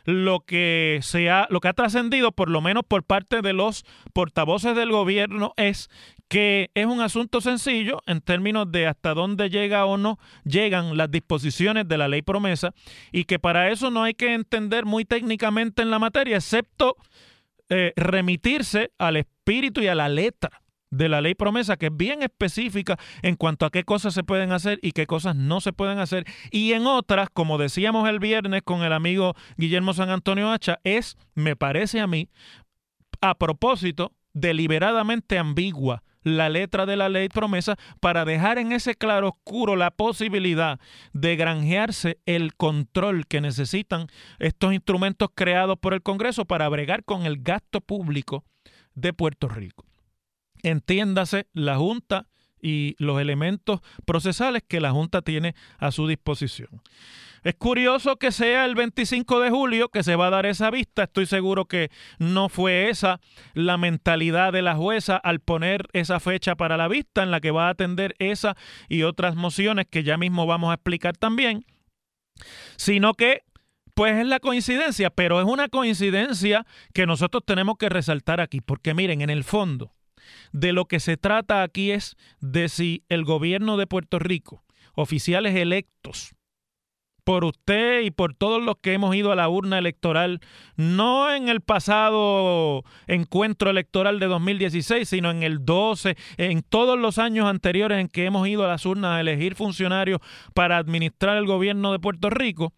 Lo 0.05 0.41
que, 0.41 0.99
se 1.03 1.31
ha, 1.31 1.47
lo 1.51 1.61
que 1.61 1.69
ha 1.69 1.73
trascendido, 1.73 2.33
por 2.33 2.51
lo 2.51 2.61
menos 2.61 2.83
por 2.87 3.05
parte 3.05 3.41
de 3.41 3.53
los 3.53 3.85
portavoces 4.13 4.75
del 4.75 4.91
gobierno, 4.91 5.53
es 5.57 5.89
que 6.31 6.71
es 6.75 6.87
un 6.87 7.01
asunto 7.01 7.41
sencillo 7.41 8.03
en 8.07 8.21
términos 8.21 8.71
de 8.71 8.87
hasta 8.87 9.15
dónde 9.15 9.51
llega 9.51 9.85
o 9.85 9.99
no 9.99 10.21
llegan 10.45 10.97
las 10.97 11.11
disposiciones 11.11 11.89
de 11.89 11.99
la 11.99 12.07
ley 12.07 12.23
promesa 12.23 12.73
y 13.11 13.25
que 13.25 13.41
para 13.41 13.69
eso 13.71 13.91
no 13.91 14.05
hay 14.05 14.15
que 14.15 14.33
entender 14.33 14.85
muy 14.87 15.05
técnicamente 15.05 15.83
en 15.83 15.91
la 15.91 15.99
materia, 15.99 16.37
excepto 16.37 16.95
eh, 17.69 17.93
remitirse 17.97 18.93
al 18.97 19.17
espíritu 19.17 19.81
y 19.81 19.89
a 19.89 19.97
la 19.97 20.09
letra 20.09 20.63
de 20.91 21.09
la 21.09 21.21
ley 21.21 21.35
promesa, 21.35 21.77
que 21.77 21.87
es 21.87 21.97
bien 21.97 22.23
específica 22.23 22.97
en 23.23 23.35
cuanto 23.35 23.67
a 23.67 23.71
qué 23.71 23.83
cosas 23.83 24.15
se 24.15 24.23
pueden 24.23 24.53
hacer 24.53 24.79
y 24.83 24.93
qué 24.93 25.09
cosas 25.09 25.35
no 25.35 25.61
se 25.61 25.73
pueden 25.73 25.99
hacer. 25.99 26.27
Y 26.53 26.75
en 26.75 26.87
otras, 26.87 27.29
como 27.33 27.59
decíamos 27.59 28.09
el 28.09 28.21
viernes 28.21 28.63
con 28.63 28.83
el 28.85 28.93
amigo 28.93 29.35
Guillermo 29.57 29.95
San 29.95 30.11
Antonio 30.11 30.53
Hacha, 30.53 30.79
es, 30.85 31.17
me 31.35 31.57
parece 31.57 31.99
a 31.99 32.07
mí, 32.07 32.29
a 33.21 33.35
propósito, 33.35 34.13
deliberadamente 34.33 35.37
ambigua 35.37 36.05
la 36.23 36.49
letra 36.49 36.87
de 36.87 36.97
la 36.97 37.09
ley 37.09 37.29
promesa 37.29 37.77
para 38.01 38.25
dejar 38.25 38.59
en 38.59 38.73
ese 38.73 38.95
claro 38.95 39.29
oscuro 39.29 39.77
la 39.77 39.91
posibilidad 39.91 40.79
de 41.13 41.37
granjearse 41.37 42.19
el 42.27 42.55
control 42.55 43.27
que 43.27 43.41
necesitan 43.41 44.07
estos 44.39 44.73
instrumentos 44.73 45.29
creados 45.35 45.79
por 45.79 45.95
el 45.95 46.03
Congreso 46.03 46.45
para 46.45 46.69
bregar 46.69 47.05
con 47.05 47.27
el 47.27 47.43
gasto 47.43 47.81
público 47.81 48.45
de 48.95 49.13
Puerto 49.13 49.49
Rico. 49.49 49.87
Entiéndase 50.63 51.47
la 51.53 51.77
Junta 51.77 52.27
y 52.61 52.95
los 52.99 53.21
elementos 53.21 53.81
procesales 54.05 54.63
que 54.67 54.81
la 54.81 54.91
Junta 54.91 55.23
tiene 55.23 55.55
a 55.79 55.91
su 55.91 56.07
disposición. 56.07 56.83
Es 57.43 57.55
curioso 57.55 58.17
que 58.17 58.33
sea 58.33 58.67
el 58.67 58.75
25 58.75 59.41
de 59.41 59.51
julio 59.51 59.89
que 59.89 60.03
se 60.03 60.17
va 60.17 60.27
a 60.27 60.31
dar 60.31 60.47
esa 60.47 60.71
vista. 60.71 61.05
Estoy 61.05 61.27
seguro 61.27 61.65
que 61.65 61.91
no 62.19 62.49
fue 62.49 62.91
esa 62.91 63.21
la 63.55 63.79
mentalidad 63.79 64.53
de 64.53 64.63
la 64.63 64.77
jueza 64.77 65.17
al 65.17 65.41
poner 65.41 65.89
esa 65.93 66.21
fecha 66.21 66.55
para 66.55 66.77
la 66.77 66.89
vista 66.89 67.23
en 67.23 67.31
la 67.31 67.41
que 67.41 67.51
va 67.51 67.69
a 67.69 67.71
atender 67.71 68.15
esa 68.19 68.57
y 68.89 69.05
otras 69.05 69.37
mociones 69.37 69.87
que 69.89 70.03
ya 70.03 70.19
mismo 70.19 70.47
vamos 70.47 70.71
a 70.71 70.75
explicar 70.75 71.17
también, 71.17 71.65
sino 72.77 73.15
que 73.15 73.43
pues 73.95 74.17
es 74.17 74.27
la 74.27 74.41
coincidencia, 74.41 75.11
pero 75.11 75.41
es 75.41 75.47
una 75.47 75.69
coincidencia 75.69 76.67
que 76.95 77.07
nosotros 77.07 77.43
tenemos 77.45 77.77
que 77.77 77.89
resaltar 77.89 78.41
aquí, 78.41 78.61
porque 78.61 78.95
miren, 78.95 79.21
en 79.21 79.31
el 79.31 79.45
fondo 79.45 79.95
de 80.53 80.73
lo 80.73 80.87
que 80.87 81.01
se 81.01 81.17
trata 81.17 81.63
aquí 81.63 81.91
es 81.91 82.17
de 82.41 82.69
si 82.69 83.05
el 83.09 83.25
gobierno 83.25 83.77
de 83.77 83.87
Puerto 83.87 84.19
Rico, 84.19 84.65
oficiales 84.95 85.55
electos, 85.57 86.35
por 87.31 87.45
usted 87.45 88.01
y 88.01 88.11
por 88.11 88.35
todos 88.35 88.61
los 88.61 88.79
que 88.79 88.93
hemos 88.93 89.15
ido 89.15 89.31
a 89.31 89.37
la 89.37 89.49
urna 89.49 89.79
electoral, 89.79 90.41
no 90.75 91.33
en 91.33 91.49
el 91.49 91.61
pasado 91.61 92.83
encuentro 93.07 93.71
electoral 93.71 94.19
de 94.19 94.27
2016, 94.27 95.09
sino 95.09 95.31
en 95.31 95.45
el 95.45 95.65
12, 95.65 96.17
en 96.39 96.63
todos 96.63 96.99
los 96.99 97.19
años 97.19 97.47
anteriores 97.47 98.01
en 98.01 98.09
que 98.09 98.25
hemos 98.25 98.49
ido 98.49 98.65
a 98.65 98.67
las 98.67 98.85
urnas 98.85 99.13
a 99.13 99.21
elegir 99.21 99.55
funcionarios 99.55 100.19
para 100.55 100.77
administrar 100.77 101.37
el 101.37 101.47
gobierno 101.47 101.93
de 101.93 102.01
Puerto 102.01 102.31
Rico. 102.31 102.73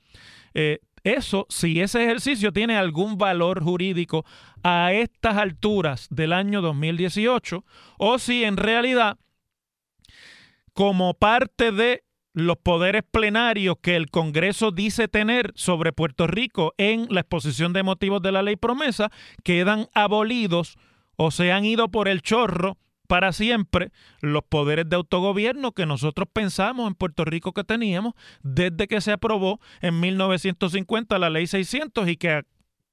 Eh, 0.53 0.81
eso, 1.03 1.47
si 1.49 1.81
ese 1.81 2.05
ejercicio 2.05 2.53
tiene 2.53 2.77
algún 2.77 3.17
valor 3.17 3.63
jurídico 3.63 4.27
a 4.63 4.93
estas 4.93 5.39
alturas 5.39 6.09
del 6.11 6.35
año 6.35 6.61
2018, 6.61 7.65
o 7.97 8.19
si 8.19 8.45
en 8.45 8.59
realidad, 8.59 9.17
como 10.75 11.15
parte 11.15 11.73
de 11.73 12.05
los 12.35 12.57
poderes 12.57 13.03
plenarios 13.11 13.77
que 13.83 13.97
el 13.97 14.11
Congreso 14.11 14.71
dice 14.71 15.09
tener 15.09 15.53
sobre 15.55 15.93
Puerto 15.93 16.27
Rico 16.27 16.75
en 16.79 17.07
la 17.11 17.21
exposición 17.21 17.73
de 17.73 17.83
motivos 17.83 18.23
de 18.23 18.33
la 18.33 18.43
ley 18.43 18.57
promesa 18.57 19.11
quedan 19.45 19.89
abolidos 19.95 20.79
o 21.17 21.31
se 21.31 21.53
han 21.53 21.65
ido 21.65 21.91
por 21.91 22.09
el 22.09 22.23
chorro 22.23 22.79
para 23.07 23.33
siempre 23.33 23.93
los 24.21 24.43
poderes 24.45 24.89
de 24.89 24.97
autogobierno 24.97 25.73
que 25.73 25.85
nosotros 25.85 26.27
pensamos 26.33 26.89
en 26.89 26.95
Puerto 26.95 27.27
Rico 27.27 27.53
que 27.53 27.65
teníamos 27.65 28.15
desde 28.43 28.89
que 28.89 29.03
se 29.03 29.13
aprobó 29.13 29.61
en 29.83 30.01
1950 30.01 31.19
la 31.19 31.29
ley 31.29 31.47
600 31.47 32.09
y 32.09 32.17
que 32.17 32.43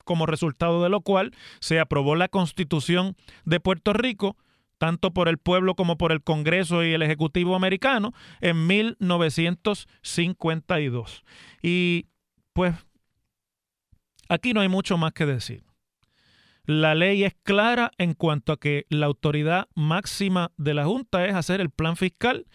como 0.03 0.25
resultado 0.25 0.83
de 0.83 0.89
lo 0.89 1.01
cual 1.01 1.31
se 1.59 1.79
aprobó 1.79 2.15
la 2.15 2.29
Constitución 2.29 3.15
de 3.45 3.59
Puerto 3.59 3.93
Rico, 3.93 4.37
tanto 4.79 5.13
por 5.13 5.29
el 5.29 5.37
pueblo 5.37 5.75
como 5.75 5.99
por 5.99 6.11
el 6.11 6.23
Congreso 6.23 6.83
y 6.83 6.93
el 6.93 7.03
Ejecutivo 7.03 7.55
americano, 7.55 8.15
en 8.41 8.65
1952. 8.65 11.23
Y 11.61 12.07
pues 12.53 12.73
aquí 14.27 14.53
no 14.53 14.61
hay 14.61 14.69
mucho 14.69 14.97
más 14.97 15.13
que 15.13 15.27
decir. 15.27 15.63
La 16.65 16.95
ley 16.95 17.23
es 17.23 17.35
clara 17.43 17.91
en 17.97 18.13
cuanto 18.13 18.51
a 18.53 18.59
que 18.59 18.85
la 18.89 19.07
autoridad 19.07 19.67
máxima 19.75 20.51
de 20.57 20.73
la 20.73 20.85
Junta 20.85 21.25
es 21.25 21.35
hacer 21.35 21.61
el 21.61 21.71
plan 21.71 21.95
fiscal 21.95 22.45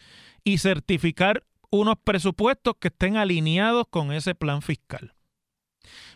y 0.44 0.58
certificar 0.58 1.44
unos 1.70 1.96
presupuestos 2.02 2.74
que 2.78 2.88
estén 2.88 3.16
alineados 3.16 3.86
con 3.90 4.12
ese 4.12 4.34
plan 4.34 4.60
fiscal. 4.62 5.14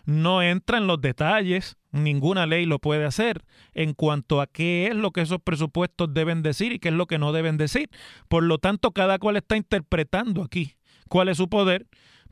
No 0.04 0.42
entra 0.42 0.78
en 0.78 0.86
los 0.86 1.00
detalles, 1.00 1.76
ninguna 1.90 2.46
ley 2.46 2.66
lo 2.66 2.78
puede 2.78 3.04
hacer 3.04 3.44
en 3.74 3.94
cuanto 3.94 4.40
a 4.40 4.46
qué 4.46 4.88
es 4.88 4.94
lo 4.94 5.10
que 5.10 5.22
esos 5.22 5.40
presupuestos 5.40 6.12
deben 6.12 6.42
decir 6.42 6.72
y 6.72 6.78
qué 6.78 6.88
es 6.88 6.94
lo 6.94 7.06
que 7.06 7.18
no 7.18 7.32
deben 7.32 7.56
decir. 7.56 7.90
Por 8.28 8.42
lo 8.42 8.58
tanto, 8.58 8.92
cada 8.92 9.18
cual 9.18 9.36
está 9.36 9.56
interpretando 9.56 10.42
aquí 10.42 10.74
cuál 11.08 11.28
es 11.28 11.36
su 11.38 11.48
poder 11.48 11.86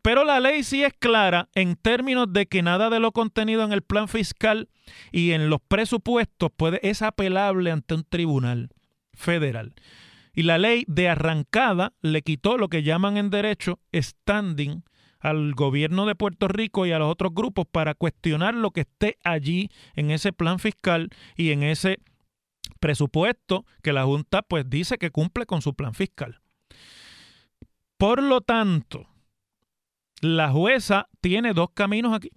pero 0.07 0.23
la 0.23 0.39
ley 0.39 0.63
sí 0.63 0.85
es 0.85 0.95
clara 0.95 1.49
en 1.57 1.75
términos 1.75 2.33
de 2.33 2.47
que 2.47 2.63
nada 2.63 2.91
de 2.91 3.01
lo 3.01 3.11
contenido 3.11 3.65
en 3.65 3.73
el 3.73 3.83
plan 3.83 4.07
fiscal 4.07 4.69
y 5.11 5.33
en 5.33 5.51
los 5.51 5.59
presupuestos 5.67 6.53
puede, 6.57 6.79
es 6.89 7.03
apelable 7.03 7.73
ante 7.73 7.95
un 7.95 8.05
tribunal 8.05 8.71
federal. 9.15 9.75
Y 10.33 10.45
la 10.45 10.59
ley 10.59 10.85
de 10.87 11.09
arrancada 11.09 11.93
le 12.03 12.23
quitó 12.23 12.57
lo 12.57 12.69
que 12.69 12.85
llaman 12.85 13.17
en 13.17 13.31
derecho 13.31 13.81
standing 13.93 14.85
al 15.27 15.55
gobierno 15.55 16.07
de 16.07 16.15
Puerto 16.15 16.47
Rico 16.47 16.87
y 16.87 16.93
a 16.93 17.01
los 17.01 17.11
otros 17.11 17.35
grupos 17.35 17.67
para 17.67 17.95
cuestionar 17.95 18.55
lo 18.55 18.71
que 18.71 18.83
esté 18.83 19.19
allí 19.25 19.71
en 19.95 20.13
ese 20.13 20.33
plan 20.33 20.61
fiscal 20.61 21.11
y 21.37 21.51
en 21.51 21.65
ese 21.65 21.99
presupuesto 22.79 23.65
que 23.83 23.93
la 23.93 24.05
Junta 24.05 24.43
pues 24.43 24.71
dice 24.71 24.99
que 24.99 25.11
cumple 25.11 25.45
con 25.45 25.63
su 25.63 25.75
plan 25.75 25.95
fiscal. 25.95 26.41
Por 27.99 28.23
lo 28.23 28.41
tanto, 28.41 29.09
la 30.21 30.51
jueza 30.51 31.09
tiene 31.21 31.55
dos 31.55 31.71
caminos 31.75 32.15
aquí. 32.15 32.31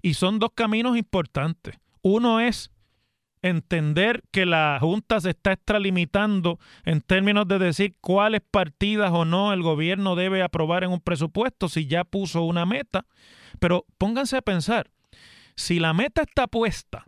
Y 0.00 0.14
son 0.14 0.38
dos 0.38 0.50
caminos 0.54 0.96
importantes. 0.96 1.76
Uno 2.00 2.40
es 2.40 2.70
entender 3.44 4.22
que 4.30 4.46
la 4.46 4.78
Junta 4.80 5.20
se 5.20 5.30
está 5.30 5.52
extralimitando 5.52 6.58
en 6.84 7.02
términos 7.02 7.46
de 7.46 7.58
decir 7.58 7.94
cuáles 8.00 8.40
partidas 8.40 9.10
o 9.12 9.26
no 9.26 9.52
el 9.52 9.62
gobierno 9.62 10.16
debe 10.16 10.42
aprobar 10.42 10.82
en 10.82 10.90
un 10.90 11.00
presupuesto 11.00 11.68
si 11.68 11.86
ya 11.86 12.04
puso 12.04 12.42
una 12.42 12.64
meta. 12.64 13.04
Pero 13.60 13.84
pónganse 13.98 14.38
a 14.38 14.42
pensar, 14.42 14.90
si 15.56 15.78
la 15.78 15.92
meta 15.92 16.22
está 16.22 16.46
puesta, 16.46 17.06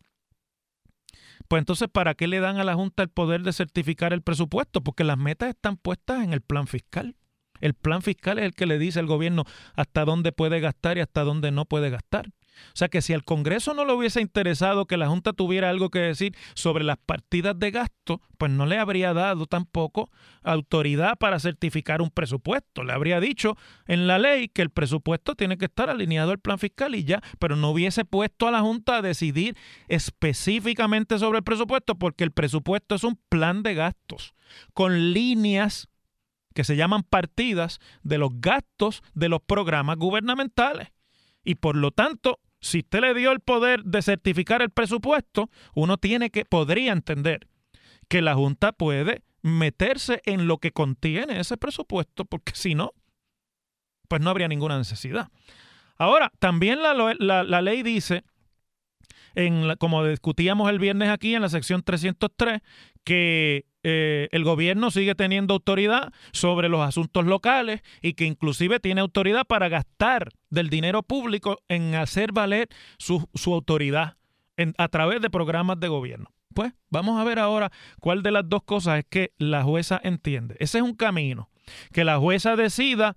pues 1.49 1.61
entonces 1.61 1.89
¿para 1.91 2.15
qué 2.15 2.27
le 2.27 2.41
dan 2.41 2.59
a 2.59 2.65
la 2.65 2.75
Junta 2.75 3.03
el 3.03 3.09
poder 3.09 3.41
de 3.43 3.55
certificar 3.55 4.13
el 4.13 4.21
presupuesto? 4.21 4.83
Porque 4.83 5.05
las 5.05 5.17
metas 5.17 5.49
están 5.49 5.79
puestas 5.79 6.23
en 6.23 6.35
el 6.35 6.43
plan 6.43 6.67
fiscal. 6.67 7.17
El 7.63 7.73
plan 7.73 8.03
fiscal 8.03 8.39
es 8.39 8.45
el 8.45 8.55
que 8.55 8.67
le 8.67 8.79
dice 8.79 8.99
al 9.01 9.07
gobierno 9.07 9.45
hasta 9.75 10.05
dónde 10.05 10.33
puede 10.33 10.61
gastar 10.61 10.99
y 10.99 11.01
hasta 11.01 11.25
dónde 11.25 11.51
no 11.51 11.65
puede 11.65 11.89
gastar. 11.89 12.27
O 12.69 12.77
sea 12.77 12.89
que 12.89 13.03
si 13.03 13.13
al 13.13 13.25
Congreso 13.25 13.75
no 13.75 13.85
le 13.85 13.93
hubiese 13.93 14.21
interesado 14.21 14.87
que 14.87 14.97
la 14.97 15.09
Junta 15.09 15.33
tuviera 15.33 15.71
algo 15.71 15.91
que 15.91 15.99
decir 15.99 16.37
sobre 16.55 16.85
las 16.85 16.99
partidas 16.99 17.59
de 17.59 17.71
gasto, 17.71 18.21
pues 18.39 18.51
no 18.51 18.67
le 18.67 18.79
habría 18.79 19.13
dado 19.13 19.47
tampoco 19.47 20.11
autoridad 20.43 21.17
para 21.19 21.39
certificar 21.39 22.03
un 22.03 22.11
presupuesto. 22.11 22.85
Le 22.85 22.93
habría 22.93 23.21
dicho 23.21 23.57
en 23.87 24.07
la 24.07 24.19
ley 24.19 24.49
que 24.49 24.63
el 24.63 24.71
presupuesto 24.71 25.35
tiene 25.35 25.59
que 25.59 25.67
estar 25.67 25.91
alineado 25.91 26.31
al 26.31 26.39
plan 26.39 26.59
fiscal 26.59 26.95
y 26.95 27.05
ya, 27.05 27.23
pero 27.39 27.57
no 27.57 27.71
hubiese 27.71 28.05
puesto 28.05 28.49
a 28.49 28.51
la 28.51 28.61
Junta 28.61 28.99
a 28.99 29.03
decidir 29.03 29.57
específicamente 29.89 31.19
sobre 31.19 31.39
el 31.39 31.45
presupuesto 31.45 31.97
porque 31.97 32.25
el 32.25 32.33
presupuesto 32.33 32.95
es 32.95 33.05
un 33.05 33.19
plan 33.29 33.63
de 33.63 33.75
gastos 33.75 34.35
con 34.75 35.13
líneas 35.13 35.89
que 36.55 36.65
se 36.65 36.77
llaman 36.77 37.03
partidas 37.03 37.81
de 38.03 38.19
los 38.19 38.31
gastos 38.41 39.03
de 39.15 39.29
los 39.29 39.43
programas 39.43 39.99
gubernamentales. 39.99 40.89
Y 41.45 41.57
por 41.57 41.77
lo 41.77 41.91
tanto, 41.91 42.41
si 42.67 42.81
usted 42.81 43.01
le 43.01 43.15
dio 43.15 43.33
el 43.33 43.41
poder 43.41 43.83
de 43.85 44.03
certificar 44.03 44.61
el 44.63 44.71
presupuesto, 44.71 45.51
uno 45.75 45.97
tiene 45.97 46.31
que, 46.31 46.45
podría 46.45 46.93
entender 46.93 47.49
que 48.09 48.23
la 48.23 48.35
Junta 48.35 48.73
puede 48.73 49.23
meterse 49.43 50.21
en 50.25 50.47
lo 50.49 50.59
que 50.59 50.73
contiene 50.73 51.41
ese 51.41 51.57
presupuesto, 51.57 52.25
porque 52.25 52.53
si 52.55 52.75
no, 52.75 52.93
pues 54.09 54.21
no 54.21 54.31
habría 54.31 54.49
ninguna 54.49 54.79
necesidad. 54.79 55.29
Ahora, 55.97 56.33
también 56.39 56.83
la, 56.83 56.95
la 56.95 57.63
ley 57.63 57.83
dice 57.83 58.25
en 59.37 59.77
como 59.79 60.05
discutíamos 60.05 60.69
el 60.71 60.81
viernes 60.81 61.11
aquí 61.11 61.35
en 61.35 61.43
la 61.43 61.49
sección 61.49 61.83
303, 61.83 62.63
que 63.05 63.67
eh, 63.85 64.29
el 64.33 64.43
gobierno 64.43 64.91
sigue 64.91 65.15
teniendo 65.15 65.55
autoridad 65.55 66.13
sobre 66.33 66.69
los 66.69 66.81
asuntos 66.81 67.25
locales 67.25 67.83
y 68.03 68.15
que 68.15 68.25
inclusive 68.25 68.81
tiene 68.81 69.01
autoridad 69.01 69.47
para 69.47 69.69
gastar 69.69 70.31
del 70.51 70.71
dinero 70.71 71.05
público 71.05 71.59
en 71.69 71.95
hacer 71.95 72.33
valer 72.33 72.69
su, 72.99 73.29
autoridad 73.47 74.17
a 74.79 74.89
través 74.89 75.21
de 75.21 75.31
programas 75.31 75.79
de 75.79 75.89
gobierno. 75.89 76.33
Pues 76.53 76.73
vamos 76.89 77.21
a 77.21 77.25
ver 77.25 77.39
ahora 77.39 77.71
cuál 78.01 78.23
de 78.23 78.33
las 78.33 78.49
dos 78.49 78.63
cosas 78.65 79.01
es 79.01 79.05
que 79.09 79.33
la 79.39 79.63
jueza 79.63 80.01
entiende. 80.03 80.57
Ese 80.59 80.79
es 80.79 80.85
un 80.85 80.95
camino. 80.95 81.51
Que 81.93 82.05
la 82.05 82.19
jueza 82.19 82.57
decida 82.57 83.17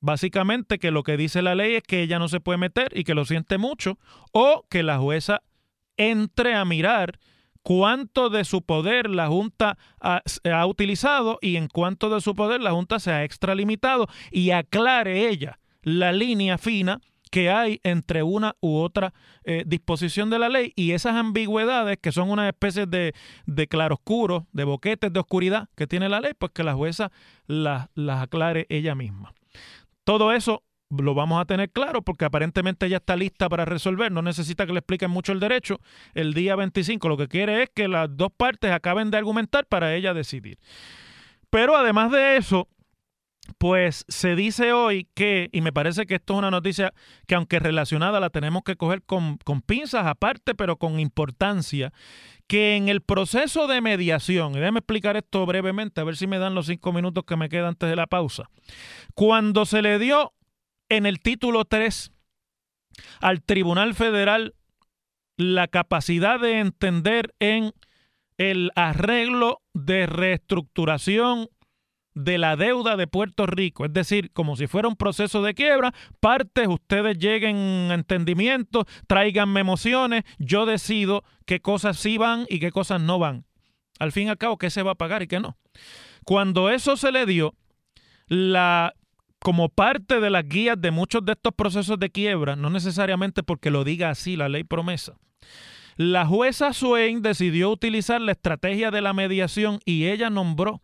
básicamente 0.00 0.78
que 0.78 0.90
lo 0.90 1.02
que 1.02 1.16
dice 1.16 1.42
la 1.42 1.54
ley 1.54 1.74
es 1.74 1.82
que 1.82 2.02
ella 2.02 2.18
no 2.18 2.28
se 2.28 2.40
puede 2.40 2.58
meter 2.58 2.96
y 2.96 3.04
que 3.04 3.14
lo 3.14 3.24
siente 3.24 3.58
mucho, 3.58 3.98
o 4.32 4.66
que 4.68 4.82
la 4.82 4.98
jueza 4.98 5.42
entre 5.96 6.54
a 6.54 6.64
mirar 6.64 7.18
cuánto 7.62 8.30
de 8.30 8.44
su 8.44 8.62
poder 8.62 9.10
la 9.10 9.28
Junta 9.28 9.76
ha, 10.00 10.66
utilizado 10.66 11.38
y 11.40 11.56
en 11.56 11.68
cuánto 11.68 12.08
de 12.10 12.20
su 12.20 12.34
poder 12.34 12.60
la 12.60 12.72
Junta 12.72 12.98
se 12.98 13.12
ha 13.12 13.24
extralimitado 13.24 14.08
y 14.30 14.50
aclare 14.50 15.28
ella 15.28 15.58
la 15.82 16.12
línea 16.12 16.58
fina 16.58 17.00
que 17.30 17.48
hay 17.48 17.80
entre 17.84 18.24
una 18.24 18.56
u 18.60 18.78
otra 18.78 19.14
eh, 19.44 19.62
disposición 19.64 20.30
de 20.30 20.38
la 20.40 20.48
ley 20.48 20.72
y 20.74 20.92
esas 20.92 21.14
ambigüedades 21.14 21.98
que 21.98 22.10
son 22.10 22.28
una 22.28 22.48
especie 22.48 22.86
de, 22.86 23.14
de 23.46 23.68
claroscuros, 23.68 24.44
de 24.52 24.64
boquetes 24.64 25.12
de 25.12 25.20
oscuridad 25.20 25.68
que 25.76 25.86
tiene 25.86 26.08
la 26.08 26.20
ley, 26.20 26.32
pues 26.36 26.50
que 26.52 26.64
la 26.64 26.74
jueza 26.74 27.12
las 27.46 27.88
aclare 27.96 28.66
ella 28.68 28.96
misma. 28.96 29.32
Todo 30.04 30.32
eso 30.32 30.62
lo 30.90 31.14
vamos 31.14 31.40
a 31.40 31.44
tener 31.44 31.70
claro 31.70 32.02
porque 32.02 32.24
aparentemente 32.24 32.88
ya 32.88 32.96
está 32.96 33.16
lista 33.16 33.48
para 33.48 33.64
resolver, 33.64 34.10
no 34.10 34.22
necesita 34.22 34.66
que 34.66 34.72
le 34.72 34.80
expliquen 34.80 35.10
mucho 35.10 35.32
el 35.32 35.40
derecho. 35.40 35.78
El 36.14 36.34
día 36.34 36.56
25 36.56 37.08
lo 37.08 37.16
que 37.16 37.28
quiere 37.28 37.62
es 37.62 37.70
que 37.74 37.88
las 37.88 38.08
dos 38.16 38.30
partes 38.36 38.72
acaben 38.72 39.10
de 39.10 39.18
argumentar 39.18 39.66
para 39.66 39.94
ella 39.94 40.14
decidir. 40.14 40.58
Pero 41.48 41.76
además 41.76 42.10
de 42.10 42.36
eso, 42.36 42.68
pues 43.58 44.04
se 44.08 44.36
dice 44.36 44.72
hoy 44.72 45.08
que, 45.14 45.48
y 45.52 45.60
me 45.60 45.72
parece 45.72 46.06
que 46.06 46.16
esto 46.16 46.34
es 46.34 46.38
una 46.38 46.50
noticia 46.50 46.92
que 47.26 47.34
aunque 47.34 47.58
relacionada 47.58 48.20
la 48.20 48.30
tenemos 48.30 48.62
que 48.62 48.76
coger 48.76 49.02
con, 49.02 49.38
con 49.38 49.62
pinzas 49.62 50.06
aparte, 50.06 50.54
pero 50.54 50.76
con 50.76 51.00
importancia, 51.00 51.92
que 52.46 52.76
en 52.76 52.88
el 52.88 53.00
proceso 53.00 53.66
de 53.66 53.80
mediación, 53.80 54.52
y 54.52 54.58
déjame 54.58 54.80
explicar 54.80 55.16
esto 55.16 55.46
brevemente, 55.46 56.00
a 56.00 56.04
ver 56.04 56.16
si 56.16 56.26
me 56.26 56.38
dan 56.38 56.54
los 56.54 56.66
cinco 56.66 56.92
minutos 56.92 57.24
que 57.24 57.36
me 57.36 57.48
quedan 57.48 57.68
antes 57.68 57.88
de 57.88 57.96
la 57.96 58.06
pausa, 58.06 58.50
cuando 59.14 59.66
se 59.66 59.82
le 59.82 59.98
dio 59.98 60.32
en 60.88 61.06
el 61.06 61.20
título 61.20 61.64
3 61.64 62.12
al 63.20 63.42
Tribunal 63.42 63.94
Federal 63.94 64.54
la 65.36 65.68
capacidad 65.68 66.38
de 66.38 66.58
entender 66.58 67.34
en 67.38 67.72
el 68.36 68.70
arreglo 68.74 69.62
de 69.74 70.06
reestructuración 70.06 71.48
de 72.14 72.38
la 72.38 72.56
deuda 72.56 72.96
de 72.96 73.06
Puerto 73.06 73.46
Rico, 73.46 73.84
es 73.84 73.92
decir, 73.92 74.30
como 74.32 74.56
si 74.56 74.66
fuera 74.66 74.88
un 74.88 74.96
proceso 74.96 75.42
de 75.42 75.54
quiebra, 75.54 75.94
partes, 76.18 76.66
ustedes 76.68 77.18
lleguen 77.18 77.56
a 77.90 77.94
entendimiento, 77.94 78.86
tráiganme 79.06 79.60
emociones, 79.60 80.24
yo 80.38 80.66
decido 80.66 81.24
qué 81.46 81.60
cosas 81.60 81.98
sí 81.98 82.18
van 82.18 82.46
y 82.48 82.58
qué 82.58 82.70
cosas 82.70 83.00
no 83.00 83.18
van. 83.18 83.44
Al 83.98 84.12
fin 84.12 84.26
y 84.26 84.30
al 84.30 84.38
cabo, 84.38 84.58
qué 84.58 84.70
se 84.70 84.82
va 84.82 84.92
a 84.92 84.96
pagar 84.96 85.22
y 85.22 85.28
qué 85.28 85.40
no. 85.40 85.56
Cuando 86.24 86.70
eso 86.70 86.96
se 86.96 87.12
le 87.12 87.26
dio, 87.26 87.54
la 88.26 88.94
como 89.38 89.70
parte 89.70 90.20
de 90.20 90.30
las 90.30 90.46
guías 90.46 90.78
de 90.78 90.90
muchos 90.90 91.24
de 91.24 91.32
estos 91.32 91.54
procesos 91.54 91.98
de 91.98 92.10
quiebra, 92.10 92.56
no 92.56 92.68
necesariamente 92.70 93.42
porque 93.42 93.70
lo 93.70 93.84
diga 93.84 94.10
así 94.10 94.36
la 94.36 94.50
ley 94.50 94.64
promesa, 94.64 95.16
la 95.96 96.26
jueza 96.26 96.72
Swain 96.72 97.22
decidió 97.22 97.70
utilizar 97.70 98.20
la 98.20 98.32
estrategia 98.32 98.90
de 98.90 99.00
la 99.00 99.12
mediación 99.12 99.80
y 99.84 100.06
ella 100.06 100.30
nombró 100.30 100.82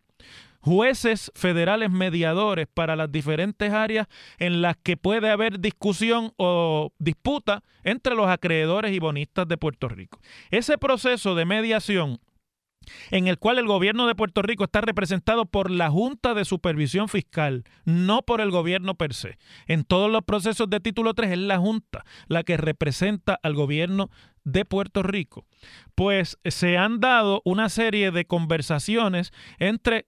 jueces 0.67 1.31
federales 1.37 1.93
mediadores 1.93 2.67
para 2.67 2.97
las 2.97 3.13
diferentes 3.13 3.73
áreas 3.73 4.09
en 4.39 4.63
las 4.63 4.77
que 4.77 4.97
puede 4.97 5.31
haber 5.31 5.61
discusión 5.61 6.33
o 6.39 6.91
disputa 6.99 7.63
entre 7.85 8.17
los 8.17 8.29
acreedores 8.29 8.93
y 8.93 8.99
bonistas 8.99 9.47
de 9.47 9.59
Puerto 9.59 9.89
Rico. 9.89 10.19
Ese 10.51 10.77
proceso 10.77 11.37
de 11.37 11.45
mediación 11.45 12.19
en 13.13 13.29
el 13.29 13.39
cual 13.39 13.59
el 13.59 13.67
gobierno 13.67 14.09
de 14.09 14.17
Puerto 14.17 14.43
Rico 14.43 14.65
está 14.65 14.81
representado 14.81 15.47
por 15.47 15.71
la 15.71 15.89
Junta 15.89 16.35
de 16.35 16.45
Supervisión 16.45 17.09
Fiscal, 17.09 17.63
no 17.85 18.23
por 18.23 18.41
el 18.41 18.51
gobierno 18.51 18.97
per 18.97 19.15
se. 19.15 19.39
En 19.69 19.85
todos 19.85 20.11
los 20.11 20.23
procesos 20.25 20.69
de 20.69 20.81
título 20.81 21.15
3 21.15 21.31
es 21.31 21.39
la 21.39 21.59
Junta 21.59 22.05
la 22.27 22.43
que 22.43 22.57
representa 22.57 23.39
al 23.41 23.55
gobierno 23.55 24.11
de 24.43 24.65
Puerto 24.65 25.05
Rico. 25.05 25.47
Pues 25.95 26.39
se 26.45 26.77
han 26.77 26.99
dado 26.99 27.41
una 27.45 27.69
serie 27.69 28.11
de 28.11 28.25
conversaciones 28.25 29.33
entre 29.59 30.07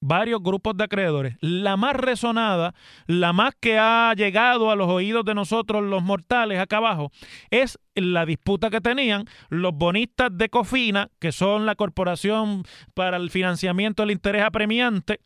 varios 0.00 0.42
grupos 0.42 0.76
de 0.76 0.84
acreedores. 0.84 1.36
La 1.40 1.76
más 1.76 1.94
resonada, 1.94 2.74
la 3.06 3.32
más 3.32 3.54
que 3.60 3.78
ha 3.78 4.12
llegado 4.14 4.70
a 4.70 4.76
los 4.76 4.88
oídos 4.88 5.24
de 5.24 5.34
nosotros 5.34 5.82
los 5.82 6.02
mortales 6.02 6.58
acá 6.58 6.78
abajo, 6.78 7.12
es 7.50 7.78
la 7.94 8.26
disputa 8.26 8.70
que 8.70 8.80
tenían 8.80 9.26
los 9.48 9.74
bonistas 9.74 10.30
de 10.32 10.48
Cofina, 10.48 11.10
que 11.18 11.32
son 11.32 11.66
la 11.66 11.74
corporación 11.74 12.64
para 12.94 13.16
el 13.16 13.30
financiamiento 13.30 14.02
del 14.02 14.12
interés 14.12 14.42
apremiante, 14.42 15.20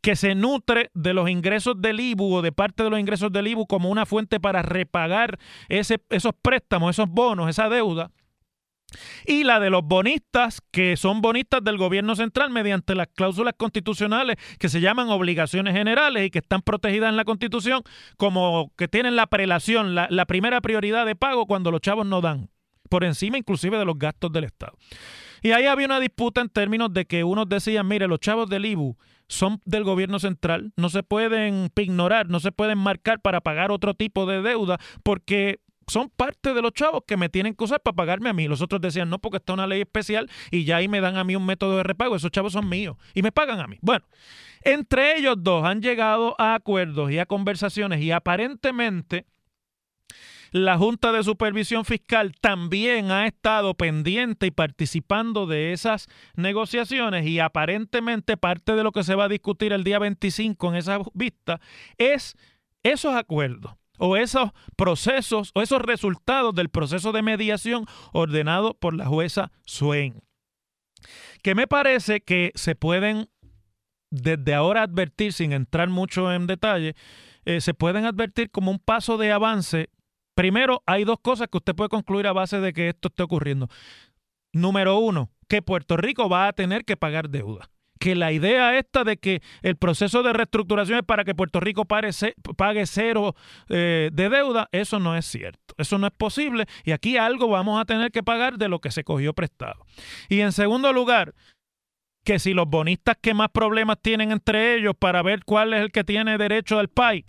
que 0.00 0.16
se 0.16 0.34
nutre 0.34 0.90
de 0.94 1.14
los 1.14 1.30
ingresos 1.30 1.80
del 1.80 2.00
IBU 2.00 2.34
o 2.34 2.42
de 2.42 2.52
parte 2.52 2.82
de 2.82 2.90
los 2.90 2.98
ingresos 2.98 3.32
del 3.32 3.48
IBU 3.48 3.66
como 3.66 3.88
una 3.88 4.06
fuente 4.06 4.40
para 4.40 4.62
repagar 4.62 5.38
esos 5.68 6.34
préstamos, 6.42 6.90
esos 6.90 7.08
bonos, 7.08 7.48
esa 7.48 7.68
deuda 7.68 8.10
y 9.26 9.44
la 9.44 9.60
de 9.60 9.70
los 9.70 9.82
bonistas, 9.82 10.60
que 10.70 10.96
son 10.96 11.20
bonistas 11.20 11.62
del 11.62 11.76
gobierno 11.76 12.16
central 12.16 12.50
mediante 12.50 12.94
las 12.94 13.08
cláusulas 13.08 13.54
constitucionales 13.56 14.36
que 14.58 14.68
se 14.68 14.80
llaman 14.80 15.08
obligaciones 15.08 15.74
generales 15.74 16.26
y 16.26 16.30
que 16.30 16.38
están 16.38 16.62
protegidas 16.62 17.10
en 17.10 17.16
la 17.16 17.24
constitución 17.24 17.82
como 18.16 18.72
que 18.76 18.88
tienen 18.88 19.16
la 19.16 19.26
prelación, 19.26 19.94
la, 19.94 20.26
primera 20.26 20.60
prioridad 20.60 21.06
de 21.06 21.16
pago 21.16 21.46
cuando 21.46 21.70
los 21.70 21.80
chavos 21.80 22.06
no 22.06 22.20
dan, 22.20 22.48
por 22.88 23.04
encima 23.04 23.38
inclusive 23.38 23.78
de 23.78 23.84
los 23.84 23.98
gastos 23.98 24.32
del 24.32 24.44
Estado. 24.44 24.76
Y 25.42 25.50
ahí 25.50 25.66
había 25.66 25.86
una 25.86 25.98
disputa 25.98 26.40
en 26.40 26.48
términos 26.48 26.92
de 26.92 27.04
que 27.04 27.24
unos 27.24 27.48
decían, 27.48 27.88
mire, 27.88 28.06
los 28.06 28.20
chavos 28.20 28.48
del 28.48 28.64
IBU 28.64 28.96
son 29.28 29.60
del 29.64 29.82
gobierno 29.82 30.20
central, 30.20 30.72
no 30.76 30.88
se 30.88 31.02
pueden 31.02 31.70
ignorar, 31.76 32.28
no 32.28 32.38
se 32.38 32.52
pueden 32.52 32.78
marcar 32.78 33.20
para 33.20 33.40
pagar 33.40 33.72
otro 33.72 33.94
tipo 33.94 34.26
de 34.26 34.42
deuda 34.42 34.78
porque 35.02 35.60
son 35.86 36.10
parte 36.10 36.54
de 36.54 36.62
los 36.62 36.72
chavos 36.72 37.02
que 37.06 37.16
me 37.16 37.28
tienen 37.28 37.54
que 37.54 37.64
usar 37.64 37.80
para 37.80 37.94
pagarme 37.94 38.30
a 38.30 38.32
mí. 38.32 38.48
Los 38.48 38.62
otros 38.62 38.80
decían, 38.80 39.10
no, 39.10 39.18
porque 39.18 39.38
está 39.38 39.52
una 39.52 39.66
ley 39.66 39.80
especial 39.80 40.30
y 40.50 40.64
ya 40.64 40.76
ahí 40.76 40.88
me 40.88 41.00
dan 41.00 41.16
a 41.16 41.24
mí 41.24 41.36
un 41.36 41.46
método 41.46 41.76
de 41.76 41.82
repago. 41.82 42.16
Esos 42.16 42.30
chavos 42.30 42.52
son 42.52 42.68
míos 42.68 42.96
y 43.14 43.22
me 43.22 43.32
pagan 43.32 43.60
a 43.60 43.66
mí. 43.66 43.78
Bueno, 43.80 44.04
entre 44.62 45.18
ellos 45.18 45.36
dos 45.38 45.64
han 45.64 45.82
llegado 45.82 46.34
a 46.38 46.54
acuerdos 46.54 47.10
y 47.10 47.18
a 47.18 47.26
conversaciones 47.26 48.00
y 48.00 48.10
aparentemente 48.10 49.26
la 50.52 50.76
Junta 50.76 51.12
de 51.12 51.24
Supervisión 51.24 51.86
Fiscal 51.86 52.34
también 52.38 53.10
ha 53.10 53.26
estado 53.26 53.74
pendiente 53.74 54.46
y 54.46 54.50
participando 54.50 55.46
de 55.46 55.72
esas 55.72 56.08
negociaciones 56.36 57.26
y 57.26 57.38
aparentemente 57.38 58.36
parte 58.36 58.74
de 58.74 58.82
lo 58.84 58.92
que 58.92 59.02
se 59.02 59.14
va 59.14 59.24
a 59.24 59.28
discutir 59.28 59.72
el 59.72 59.82
día 59.82 59.98
25 59.98 60.68
en 60.68 60.74
esa 60.76 60.98
vista 61.14 61.58
es 61.96 62.36
esos 62.82 63.14
acuerdos 63.14 63.72
o 64.04 64.16
esos 64.16 64.50
procesos 64.76 65.52
o 65.54 65.62
esos 65.62 65.80
resultados 65.80 66.52
del 66.56 66.70
proceso 66.70 67.12
de 67.12 67.22
mediación 67.22 67.86
ordenado 68.12 68.74
por 68.74 68.94
la 68.94 69.06
jueza 69.06 69.52
Swain. 69.64 70.20
Que 71.42 71.54
me 71.54 71.68
parece 71.68 72.20
que 72.20 72.50
se 72.56 72.74
pueden 72.74 73.28
desde 74.10 74.54
ahora 74.54 74.82
advertir, 74.82 75.32
sin 75.32 75.52
entrar 75.52 75.88
mucho 75.88 76.32
en 76.32 76.48
detalle, 76.48 76.96
eh, 77.44 77.60
se 77.60 77.74
pueden 77.74 78.04
advertir 78.04 78.50
como 78.50 78.72
un 78.72 78.80
paso 78.80 79.18
de 79.18 79.30
avance. 79.30 79.88
Primero, 80.34 80.82
hay 80.84 81.04
dos 81.04 81.20
cosas 81.22 81.46
que 81.48 81.58
usted 81.58 81.74
puede 81.74 81.88
concluir 81.88 82.26
a 82.26 82.32
base 82.32 82.60
de 82.60 82.72
que 82.72 82.88
esto 82.88 83.06
esté 83.06 83.22
ocurriendo. 83.22 83.68
Número 84.52 84.98
uno, 84.98 85.30
que 85.48 85.62
Puerto 85.62 85.96
Rico 85.96 86.28
va 86.28 86.48
a 86.48 86.52
tener 86.52 86.84
que 86.84 86.96
pagar 86.96 87.30
deuda 87.30 87.71
que 88.02 88.16
la 88.16 88.32
idea 88.32 88.76
esta 88.76 89.04
de 89.04 89.16
que 89.16 89.42
el 89.62 89.76
proceso 89.76 90.24
de 90.24 90.32
reestructuración 90.32 90.98
es 90.98 91.04
para 91.04 91.22
que 91.22 91.36
Puerto 91.36 91.60
Rico 91.60 91.84
pague 91.84 92.86
cero 92.86 93.36
eh, 93.68 94.10
de 94.12 94.28
deuda, 94.28 94.68
eso 94.72 94.98
no 94.98 95.16
es 95.16 95.24
cierto. 95.24 95.72
Eso 95.78 95.98
no 95.98 96.08
es 96.08 96.12
posible 96.12 96.66
y 96.82 96.90
aquí 96.90 97.16
algo 97.16 97.46
vamos 97.46 97.80
a 97.80 97.84
tener 97.84 98.10
que 98.10 98.24
pagar 98.24 98.58
de 98.58 98.68
lo 98.68 98.80
que 98.80 98.90
se 98.90 99.04
cogió 99.04 99.34
prestado. 99.34 99.86
Y 100.28 100.40
en 100.40 100.50
segundo 100.50 100.92
lugar, 100.92 101.32
que 102.24 102.40
si 102.40 102.54
los 102.54 102.66
bonistas 102.66 103.16
que 103.20 103.34
más 103.34 103.50
problemas 103.50 103.98
tienen 104.02 104.32
entre 104.32 104.74
ellos 104.74 104.94
para 104.98 105.22
ver 105.22 105.44
cuál 105.44 105.72
es 105.72 105.82
el 105.82 105.92
que 105.92 106.02
tiene 106.02 106.38
derecho 106.38 106.80
al 106.80 106.88
PAI 106.88 107.24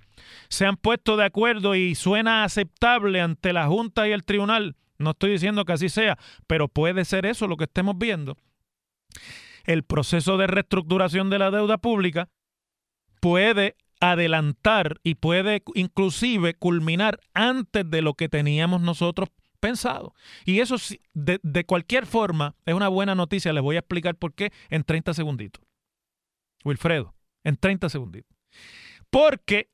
se 0.50 0.66
han 0.66 0.78
puesto 0.78 1.18
de 1.18 1.26
acuerdo 1.26 1.76
y 1.76 1.94
suena 1.94 2.46
aceptable 2.46 3.22
ante 3.22 3.54
la 3.54 3.68
Junta 3.68 4.08
y 4.08 4.12
el 4.12 4.24
Tribunal, 4.24 4.76
no 4.98 5.12
estoy 5.12 5.34
diciendo 5.34 5.66
que 5.66 5.74
así 5.74 5.90
sea, 5.90 6.18
pero 6.48 6.68
puede 6.68 7.06
ser 7.06 7.28
eso 7.28 7.46
lo 7.46 7.58
que 7.58 7.66
estemos 7.66 7.96
viendo 7.96 8.38
el 9.64 9.84
proceso 9.84 10.38
de 10.38 10.48
reestructuración 10.48 11.30
de 11.30 11.40
la 11.40 11.52
deuda 11.52 11.78
pública 11.78 12.30
puede 13.20 13.76
adelantar 14.00 15.00
y 15.04 15.16
puede 15.16 15.64
inclusive 15.76 16.56
culminar 16.56 17.20
antes 17.34 17.90
de 17.90 18.02
lo 18.02 18.16
que 18.16 18.28
teníamos 18.28 18.82
nosotros 18.82 19.30
pensado. 19.60 20.14
Y 20.46 20.60
eso 20.60 20.76
de, 21.14 21.40
de 21.42 21.66
cualquier 21.66 22.06
forma 22.06 22.56
es 22.66 22.74
una 22.74 22.90
buena 22.90 23.16
noticia. 23.16 23.54
Les 23.54 23.64
voy 23.64 23.78
a 23.78 23.80
explicar 23.80 24.16
por 24.16 24.34
qué 24.34 24.52
en 24.70 24.84
30 24.84 25.14
segunditos. 25.14 25.64
Wilfredo, 26.66 27.16
en 27.46 27.56
30 27.56 27.88
segunditos. 27.88 28.38
Porque 29.10 29.70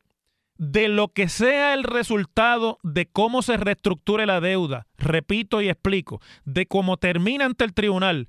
de 0.60 0.90
lo 0.90 1.08
que 1.08 1.30
sea 1.30 1.74
el 1.74 1.84
resultado 1.84 2.78
de 2.84 3.08
cómo 3.08 3.42
se 3.42 3.58
reestructure 3.58 4.26
la 4.26 4.42
deuda, 4.42 4.88
repito 4.98 5.62
y 5.62 5.70
explico, 5.70 6.22
de 6.44 6.66
cómo 6.66 6.98
termina 6.98 7.46
ante 7.46 7.64
el 7.64 7.74
tribunal, 7.74 8.28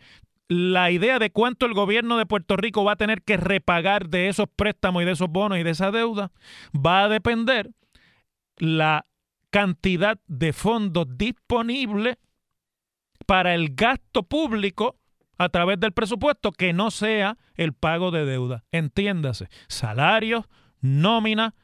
la 0.50 0.90
idea 0.90 1.20
de 1.20 1.30
cuánto 1.30 1.64
el 1.64 1.74
gobierno 1.74 2.18
de 2.18 2.26
Puerto 2.26 2.56
Rico 2.56 2.82
va 2.82 2.92
a 2.92 2.96
tener 2.96 3.22
que 3.22 3.36
repagar 3.36 4.08
de 4.08 4.28
esos 4.28 4.48
préstamos 4.48 5.00
y 5.00 5.04
de 5.04 5.12
esos 5.12 5.30
bonos 5.30 5.58
y 5.58 5.62
de 5.62 5.70
esa 5.70 5.92
deuda 5.92 6.32
va 6.74 7.04
a 7.04 7.08
depender 7.08 7.70
la 8.56 9.06
cantidad 9.50 10.18
de 10.26 10.52
fondos 10.52 11.06
disponibles 11.16 12.16
para 13.26 13.54
el 13.54 13.76
gasto 13.76 14.24
público 14.24 14.98
a 15.38 15.50
través 15.50 15.78
del 15.78 15.92
presupuesto 15.92 16.50
que 16.50 16.72
no 16.72 16.90
sea 16.90 17.38
el 17.54 17.72
pago 17.72 18.10
de 18.10 18.24
deuda. 18.24 18.64
Entiéndase, 18.72 19.48
salarios, 19.68 20.46
nómina, 20.80 21.54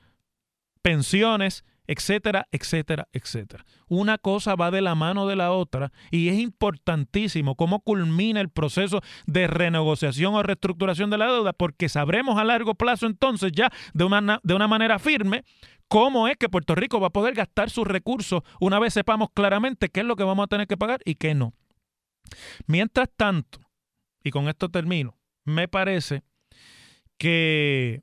pensiones 0.81 1.64
etcétera, 1.87 2.46
etcétera, 2.51 3.09
etcétera. 3.12 3.64
Una 3.88 4.18
cosa 4.18 4.55
va 4.55 4.70
de 4.70 4.81
la 4.81 4.94
mano 4.94 5.27
de 5.27 5.37
la 5.37 5.53
otra 5.53 5.92
y 6.11 6.29
es 6.29 6.38
importantísimo 6.38 7.55
cómo 7.55 7.81
culmina 7.81 8.40
el 8.40 8.51
proceso 8.51 9.01
de 9.27 9.46
renegociación 9.46 10.35
o 10.35 10.42
reestructuración 10.42 11.11
de 11.11 11.18
la 11.18 11.33
deuda, 11.33 11.53
porque 11.53 11.88
sabremos 11.88 12.38
a 12.38 12.44
largo 12.44 12.75
plazo 12.75 13.07
entonces 13.07 13.53
ya 13.53 13.70
de 13.94 14.05
una, 14.05 14.40
de 14.42 14.55
una 14.55 14.68
manera 14.68 14.99
firme 14.99 15.44
cómo 15.88 16.29
es 16.29 16.37
que 16.37 16.49
Puerto 16.49 16.75
Rico 16.75 17.01
va 17.01 17.09
a 17.09 17.11
poder 17.11 17.35
gastar 17.35 17.70
sus 17.70 17.87
recursos 17.87 18.42
una 18.61 18.79
vez 18.79 18.94
sepamos 18.94 19.29
claramente 19.33 19.88
qué 19.88 20.01
es 20.01 20.07
lo 20.07 20.16
que 20.16 20.25
vamos 20.25 20.44
a 20.44 20.49
tener 20.49 20.66
que 20.66 20.77
pagar 20.77 21.01
y 21.05 21.14
qué 21.14 21.35
no. 21.35 21.55
Mientras 22.66 23.09
tanto, 23.16 23.61
y 24.25 24.31
con 24.31 24.49
esto 24.49 24.68
termino, 24.68 25.16
me 25.44 25.68
parece 25.68 26.22
que 27.18 28.03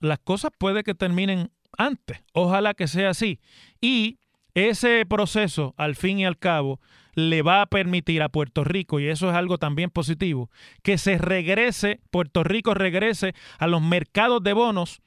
las 0.00 0.18
cosas 0.18 0.50
puede 0.56 0.82
que 0.82 0.94
terminen 0.94 1.50
antes. 1.78 2.22
Ojalá 2.32 2.74
que 2.74 2.88
sea 2.88 3.10
así. 3.10 3.40
Y 3.80 4.18
ese 4.54 5.06
proceso, 5.06 5.74
al 5.78 5.96
fin 5.96 6.18
y 6.18 6.26
al 6.26 6.38
cabo, 6.38 6.80
le 7.14 7.42
va 7.42 7.62
a 7.62 7.66
permitir 7.66 8.22
a 8.22 8.28
Puerto 8.28 8.62
Rico, 8.64 9.00
y 9.00 9.08
eso 9.08 9.28
es 9.28 9.34
algo 9.34 9.58
también 9.58 9.90
positivo, 9.90 10.50
que 10.82 10.98
se 10.98 11.18
regrese, 11.18 12.00
Puerto 12.10 12.44
Rico 12.44 12.74
regrese 12.74 13.34
a 13.58 13.66
los 13.66 13.82
mercados 13.82 14.42
de 14.42 14.52
bonos 14.52 15.00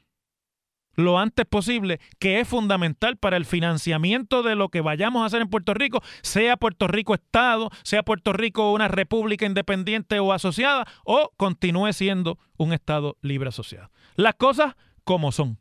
lo 0.95 1.19
antes 1.19 1.45
posible, 1.45 2.01
que 2.19 2.41
es 2.41 2.47
fundamental 2.47 3.15
para 3.15 3.38
el 3.38 3.45
financiamiento 3.45 4.43
de 4.43 4.55
lo 4.55 4.67
que 4.67 4.81
vayamos 4.81 5.23
a 5.23 5.25
hacer 5.27 5.41
en 5.41 5.49
Puerto 5.49 5.73
Rico, 5.73 6.01
sea 6.21 6.57
Puerto 6.57 6.88
Rico 6.88 7.13
Estado, 7.13 7.69
sea 7.84 8.03
Puerto 8.03 8.34
Rico 8.34 8.73
una 8.73 8.89
república 8.89 9.45
independiente 9.45 10.19
o 10.19 10.34
asociada, 10.34 10.86
o 11.05 11.31
continúe 11.38 11.93
siendo 11.93 12.39
un 12.57 12.73
Estado 12.73 13.15
libre 13.21 13.49
asociado. 13.49 13.89
Las 14.15 14.36
cosas 14.36 14.75
como 15.05 15.31
son. 15.31 15.61